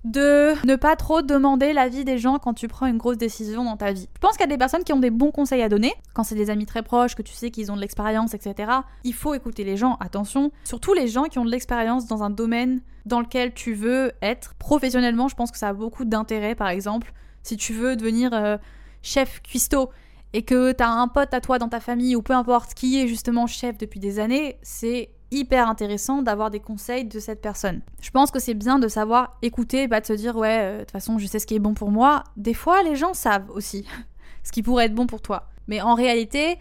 de 0.04 0.54
ne 0.66 0.76
pas 0.76 0.96
trop 0.96 1.20
demander 1.20 1.72
l'avis 1.72 2.04
des 2.04 2.18
gens 2.18 2.38
quand 2.38 2.54
tu 2.54 2.68
prends 2.68 2.86
une 2.86 2.96
grosse 2.96 3.18
décision 3.18 3.64
dans 3.64 3.76
ta 3.76 3.92
vie. 3.92 4.08
Je 4.14 4.20
pense 4.20 4.32
qu'il 4.32 4.40
y 4.40 4.44
a 4.44 4.46
des 4.48 4.58
personnes 4.58 4.82
qui 4.82 4.92
ont 4.92 4.98
des 4.98 5.10
bons 5.10 5.30
conseils 5.30 5.62
à 5.62 5.68
donner, 5.68 5.92
quand 6.14 6.24
c'est 6.24 6.34
des 6.34 6.48
amis 6.48 6.66
très 6.66 6.82
proches, 6.82 7.14
que 7.14 7.22
tu 7.22 7.34
sais 7.34 7.50
qu'ils 7.50 7.70
ont 7.70 7.76
de 7.76 7.80
l'expérience, 7.80 8.32
etc. 8.32 8.72
Il 9.04 9.14
faut 9.14 9.34
écouter 9.34 9.64
les 9.64 9.76
gens, 9.76 9.96
attention, 10.00 10.52
surtout 10.64 10.94
les 10.94 11.08
gens 11.08 11.24
qui 11.24 11.38
ont 11.38 11.44
de 11.44 11.50
l'expérience 11.50 12.06
dans 12.06 12.22
un 12.22 12.30
domaine 12.30 12.80
dans 13.04 13.20
lequel 13.20 13.52
tu 13.52 13.74
veux 13.74 14.12
être. 14.22 14.54
Professionnellement, 14.54 15.28
je 15.28 15.34
pense 15.34 15.50
que 15.50 15.58
ça 15.58 15.68
a 15.68 15.72
beaucoup 15.72 16.04
d'intérêt, 16.04 16.54
par 16.54 16.68
exemple, 16.68 17.12
si 17.42 17.56
tu 17.56 17.72
veux 17.74 17.96
devenir 17.96 18.32
euh, 18.32 18.56
chef 19.02 19.42
cuistot 19.42 19.90
et 20.32 20.42
que 20.42 20.72
tu 20.72 20.82
as 20.82 20.90
un 20.90 21.08
pote 21.08 21.34
à 21.34 21.40
toi 21.40 21.58
dans 21.58 21.68
ta 21.68 21.80
famille 21.80 22.16
ou 22.16 22.22
peu 22.22 22.34
importe 22.34 22.74
qui 22.74 23.00
est 23.00 23.08
justement 23.08 23.46
chef 23.46 23.76
depuis 23.78 24.00
des 24.00 24.18
années, 24.18 24.56
c'est 24.62 25.10
hyper 25.30 25.68
intéressant 25.68 26.22
d'avoir 26.22 26.50
des 26.50 26.60
conseils 26.60 27.04
de 27.04 27.18
cette 27.20 27.40
personne. 27.40 27.80
Je 28.00 28.10
pense 28.10 28.30
que 28.30 28.38
c'est 28.38 28.54
bien 28.54 28.78
de 28.78 28.88
savoir 28.88 29.36
écouter, 29.42 29.88
pas 29.88 30.00
de 30.00 30.06
se 30.06 30.12
dire 30.12 30.36
ouais, 30.36 30.58
euh, 30.60 30.74
de 30.74 30.80
toute 30.80 30.90
façon 30.90 31.18
je 31.18 31.26
sais 31.26 31.38
ce 31.38 31.46
qui 31.46 31.54
est 31.54 31.60
bon 31.60 31.74
pour 31.74 31.90
moi. 31.90 32.24
Des 32.36 32.54
fois 32.54 32.82
les 32.82 32.96
gens 32.96 33.14
savent 33.14 33.50
aussi 33.50 33.86
ce 34.42 34.52
qui 34.52 34.62
pourrait 34.62 34.86
être 34.86 34.94
bon 34.94 35.06
pour 35.06 35.22
toi. 35.22 35.48
Mais 35.68 35.80
en 35.80 35.94
réalité, 35.94 36.58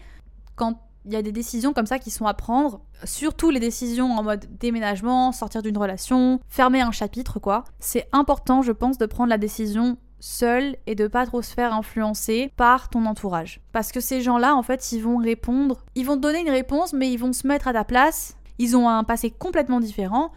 quand 0.56 0.80
il 1.06 1.12
y 1.12 1.16
a 1.16 1.22
des 1.22 1.32
décisions 1.32 1.72
comme 1.72 1.86
ça 1.86 1.98
qui 1.98 2.10
sont 2.10 2.26
à 2.26 2.34
prendre, 2.34 2.80
surtout 3.04 3.50
les 3.50 3.60
décisions 3.60 4.12
en 4.12 4.22
mode 4.22 4.46
déménagement, 4.58 5.32
sortir 5.32 5.62
d'une 5.62 5.78
relation, 5.78 6.40
fermer 6.48 6.82
un 6.82 6.92
chapitre 6.92 7.38
quoi, 7.38 7.64
c'est 7.78 8.06
important 8.12 8.62
je 8.62 8.72
pense 8.72 8.98
de 8.98 9.06
prendre 9.06 9.30
la 9.30 9.38
décision 9.38 9.96
seul 10.20 10.76
et 10.86 10.94
de 10.94 11.06
pas 11.06 11.26
trop 11.26 11.40
se 11.40 11.54
faire 11.54 11.72
influencer 11.72 12.52
par 12.56 12.90
ton 12.90 13.06
entourage. 13.06 13.60
Parce 13.72 13.90
que 13.90 14.00
ces 14.00 14.20
gens-là, 14.20 14.54
en 14.54 14.62
fait, 14.62 14.92
ils 14.92 15.00
vont 15.00 15.16
répondre, 15.16 15.82
ils 15.94 16.04
vont 16.04 16.16
te 16.16 16.20
donner 16.20 16.40
une 16.40 16.50
réponse, 16.50 16.92
mais 16.92 17.10
ils 17.10 17.16
vont 17.16 17.32
se 17.32 17.46
mettre 17.46 17.68
à 17.68 17.72
ta 17.72 17.84
place 17.84 18.36
ils 18.60 18.76
ont 18.76 18.88
un 18.88 19.04
passé 19.04 19.30
complètement 19.30 19.80
différent, 19.80 20.32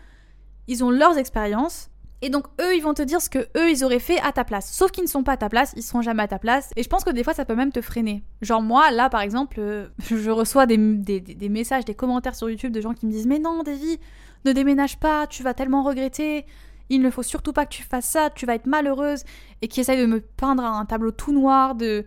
ils 0.67 0.81
ont 0.81 0.89
leurs 0.89 1.17
expériences, 1.17 1.89
et 2.21 2.29
donc 2.29 2.45
eux, 2.61 2.73
ils 2.73 2.81
vont 2.81 2.93
te 2.93 3.01
dire 3.01 3.21
ce 3.21 3.29
que 3.29 3.49
eux, 3.57 3.69
ils 3.69 3.83
auraient 3.83 3.99
fait 3.99 4.17
à 4.21 4.31
ta 4.31 4.45
place. 4.45 4.71
Sauf 4.71 4.91
qu'ils 4.91 5.03
ne 5.03 5.09
sont 5.09 5.23
pas 5.23 5.33
à 5.33 5.37
ta 5.37 5.49
place, 5.49 5.73
ils 5.75 5.83
seront 5.83 6.01
jamais 6.01 6.23
à 6.23 6.27
ta 6.29 6.39
place. 6.39 6.71
Et 6.77 6.83
je 6.83 6.87
pense 6.87 7.03
que 7.03 7.09
des 7.09 7.21
fois, 7.21 7.33
ça 7.33 7.43
peut 7.43 7.53
même 7.53 7.73
te 7.73 7.81
freiner. 7.81 8.23
Genre 8.41 8.61
moi, 8.61 8.91
là, 8.91 9.09
par 9.09 9.19
exemple, 9.19 9.57
euh, 9.59 9.89
je 10.09 10.31
reçois 10.31 10.65
des, 10.65 10.77
messages, 10.77 11.83
des 11.83 11.95
commentaires 11.95 12.35
sur 12.35 12.49
YouTube 12.49 12.71
de 12.71 12.79
gens 12.79 12.93
qui 12.93 13.05
me 13.07 13.11
disent 13.11 13.27
Mais 13.27 13.39
non, 13.39 13.61
Davy, 13.61 13.99
ne 14.45 14.53
déménage 14.53 15.01
pas, 15.01 15.27
tu 15.27 15.43
vas 15.43 15.53
tellement 15.53 15.83
regretter. 15.83 16.45
Il 16.89 17.01
ne 17.01 17.09
faut 17.09 17.23
surtout 17.23 17.51
pas 17.51 17.65
que 17.65 17.73
tu 17.73 17.83
fasses 17.83 18.07
ça, 18.07 18.29
tu 18.29 18.45
vas 18.45 18.55
être 18.55 18.67
malheureuse. 18.67 19.25
Et 19.61 19.67
qui 19.67 19.81
essayent 19.81 19.99
de 19.99 20.05
me 20.05 20.21
peindre 20.21 20.63
un 20.63 20.85
tableau 20.85 21.11
tout 21.11 21.33
noir 21.33 21.75
de 21.75 22.05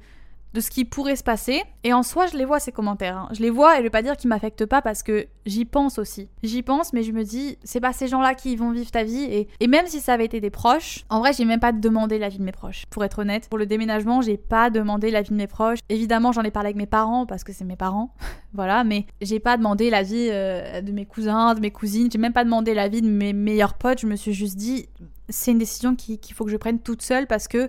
de 0.57 0.61
ce 0.63 0.71
qui 0.71 0.87
pourrait 0.87 1.17
se 1.17 1.23
passer. 1.23 1.63
Et 1.85 1.93
en 1.93 2.03
soi, 2.03 2.27
je 2.27 2.37
les 2.37 2.47
vois 2.47 2.59
ces 2.61 2.73
commentaires. 2.73 3.19
Hein. 3.19 3.29
Je 3.33 3.43
les 3.43 3.51
vois 3.51 3.75
et 3.75 3.79
je 3.79 3.83
vais 3.83 3.91
pas 3.91 4.03
dire 4.03 4.17
qu'ils 4.17 4.31
m'affectent 4.31 4.65
pas 4.65 4.81
parce 4.81 5.03
que 5.03 5.27
j'y 5.45 5.67
pense 5.67 5.99
aussi. 5.99 6.29
J'y 6.43 6.63
pense, 6.63 6.95
mais 6.95 7.03
je 7.03 7.13
me 7.13 7.25
dis, 7.25 7.59
c'est 7.63 7.81
pas 7.81 7.93
ces 7.93 8.09
gens-là 8.09 8.35
qui 8.35 8.57
vont 8.57 8.73
vivre 8.73 8.91
ta 8.91 9.05
vie. 9.05 9.23
Et, 9.25 9.49
et 9.61 9.67
même 9.67 9.87
si 9.87 10.01
ça 10.01 10.15
avait 10.15 10.25
été 10.25 10.41
des 10.41 10.49
proches, 10.49 11.05
en 11.11 11.21
vrai, 11.21 11.35
j'ai 11.35 11.45
même 11.45 11.61
pas 11.61 11.73
demandé 11.73 12.19
l'avis 12.19 12.39
de 12.39 12.43
mes 12.43 12.53
proches. 12.53 12.87
Pour 12.87 13.05
être 13.05 13.19
honnête, 13.19 13.49
pour 13.51 13.59
le 13.59 13.67
déménagement, 13.67 14.23
j'ai 14.23 14.39
pas 14.39 14.71
demandé 14.71 15.11
l'avis 15.11 15.29
de 15.29 15.35
mes 15.35 15.47
proches. 15.47 15.81
Évidemment, 15.91 16.33
j'en 16.33 16.43
ai 16.43 16.51
parlé 16.51 16.69
avec 16.69 16.77
mes 16.77 16.87
parents 16.87 17.27
parce 17.27 17.45
que 17.45 17.53
c'est 17.53 17.67
mes 17.67 17.77
parents. 17.77 18.15
voilà, 18.55 18.83
mais 18.83 19.05
j'ai 19.21 19.41
pas 19.41 19.59
demandé 19.59 19.91
l'avis 19.91 20.29
euh, 20.31 20.81
de 20.81 20.91
mes 20.91 21.05
cousins, 21.05 21.55
de 21.55 21.61
mes 21.61 21.71
cousines. 21.71 22.09
J'ai 22.11 22.19
même 22.19 22.33
pas 22.33 22.45
demandé 22.45 22.73
l'avis 22.73 23.03
de 23.03 23.11
mes 23.11 23.35
meilleurs 23.35 23.75
potes. 23.75 24.01
Je 24.01 24.07
me 24.07 24.17
suis 24.17 24.33
juste 24.33 24.57
dit, 24.57 24.89
c'est 25.29 25.51
une 25.51 25.59
décision 25.59 25.95
qu'il 25.95 26.33
faut 26.33 26.47
que 26.47 26.51
je 26.51 26.57
prenne 26.57 26.79
toute 26.79 27.03
seule 27.03 27.27
parce 27.27 27.47
que 27.47 27.69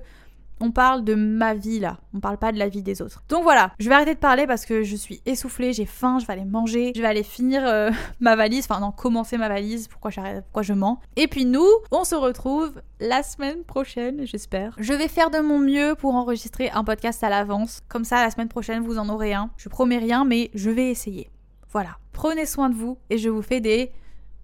on 0.60 0.72
parle 0.72 1.04
de 1.04 1.16
ma 1.16 1.54
vie 1.54 1.80
là, 1.80 1.98
on 2.14 2.20
parle 2.20 2.38
pas 2.38 2.52
de 2.52 2.60
la 2.60 2.68
vie 2.68 2.82
des 2.82 3.02
autres. 3.02 3.24
Donc 3.30 3.44
voilà, 3.44 3.72
je 3.80 3.90
vais 3.90 3.96
arrêter 3.96 4.14
de 4.14 4.20
parler 4.20 4.48
parce 4.48 4.66
que 4.66 4.84
je 4.84 4.96
suis 4.96 5.22
essoufflée, 5.26 5.74
j'ai 5.74 5.86
faim, 5.86 6.18
je 6.20 6.26
vais 6.26 6.34
aller 6.34 6.46
manger, 6.46 6.92
je 6.96 7.02
vais 7.02 7.08
aller 7.08 7.24
finir 7.24 7.66
euh, 7.66 7.92
ma 8.20 8.36
valise, 8.36 8.66
enfin 8.70 8.80
non, 8.80 8.92
commencer 8.92 9.38
ma 9.38 9.50
valise, 9.50 9.88
pourquoi, 9.88 10.12
pourquoi 10.12 10.62
je 10.62 10.74
mens. 10.74 11.00
Et 11.16 11.28
puis 11.28 11.46
nous, 11.46 11.68
on 11.92 12.04
se 12.04 12.16
retrouve 12.16 12.82
la 13.00 13.24
semaine 13.24 13.64
prochaine, 13.64 14.26
j'espère. 14.26 14.76
Je 14.80 14.94
vais 14.94 15.08
faire 15.08 15.30
de 15.30 15.40
mon 15.40 15.60
mieux 15.60 15.96
pour 15.96 16.16
enregistrer 16.16 16.70
un 16.72 16.84
podcast 16.84 17.24
à 17.24 17.30
l'avance, 17.30 17.82
comme 17.88 18.04
ça 18.04 18.24
la 18.24 18.32
semaine 18.32 18.50
prochaine 18.50 18.84
vous 18.84 18.98
en 18.98 19.10
aurez 19.10 19.34
un. 19.34 19.50
Je 19.58 19.70
promets 19.70 19.98
rien, 19.98 20.26
mais 20.26 20.50
je 20.54 20.70
vais 20.70 20.90
essayer. 20.90 21.30
Voilà, 21.72 21.98
prenez 22.14 22.46
soin 22.46 22.70
de 22.70 22.76
vous 22.76 22.98
et 23.10 23.18
je 23.18 23.30
vous 23.30 23.42
fais 23.42 23.60
des 23.60 23.92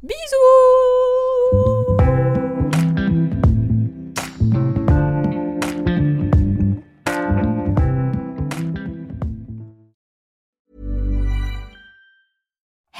bisous 0.04 1.93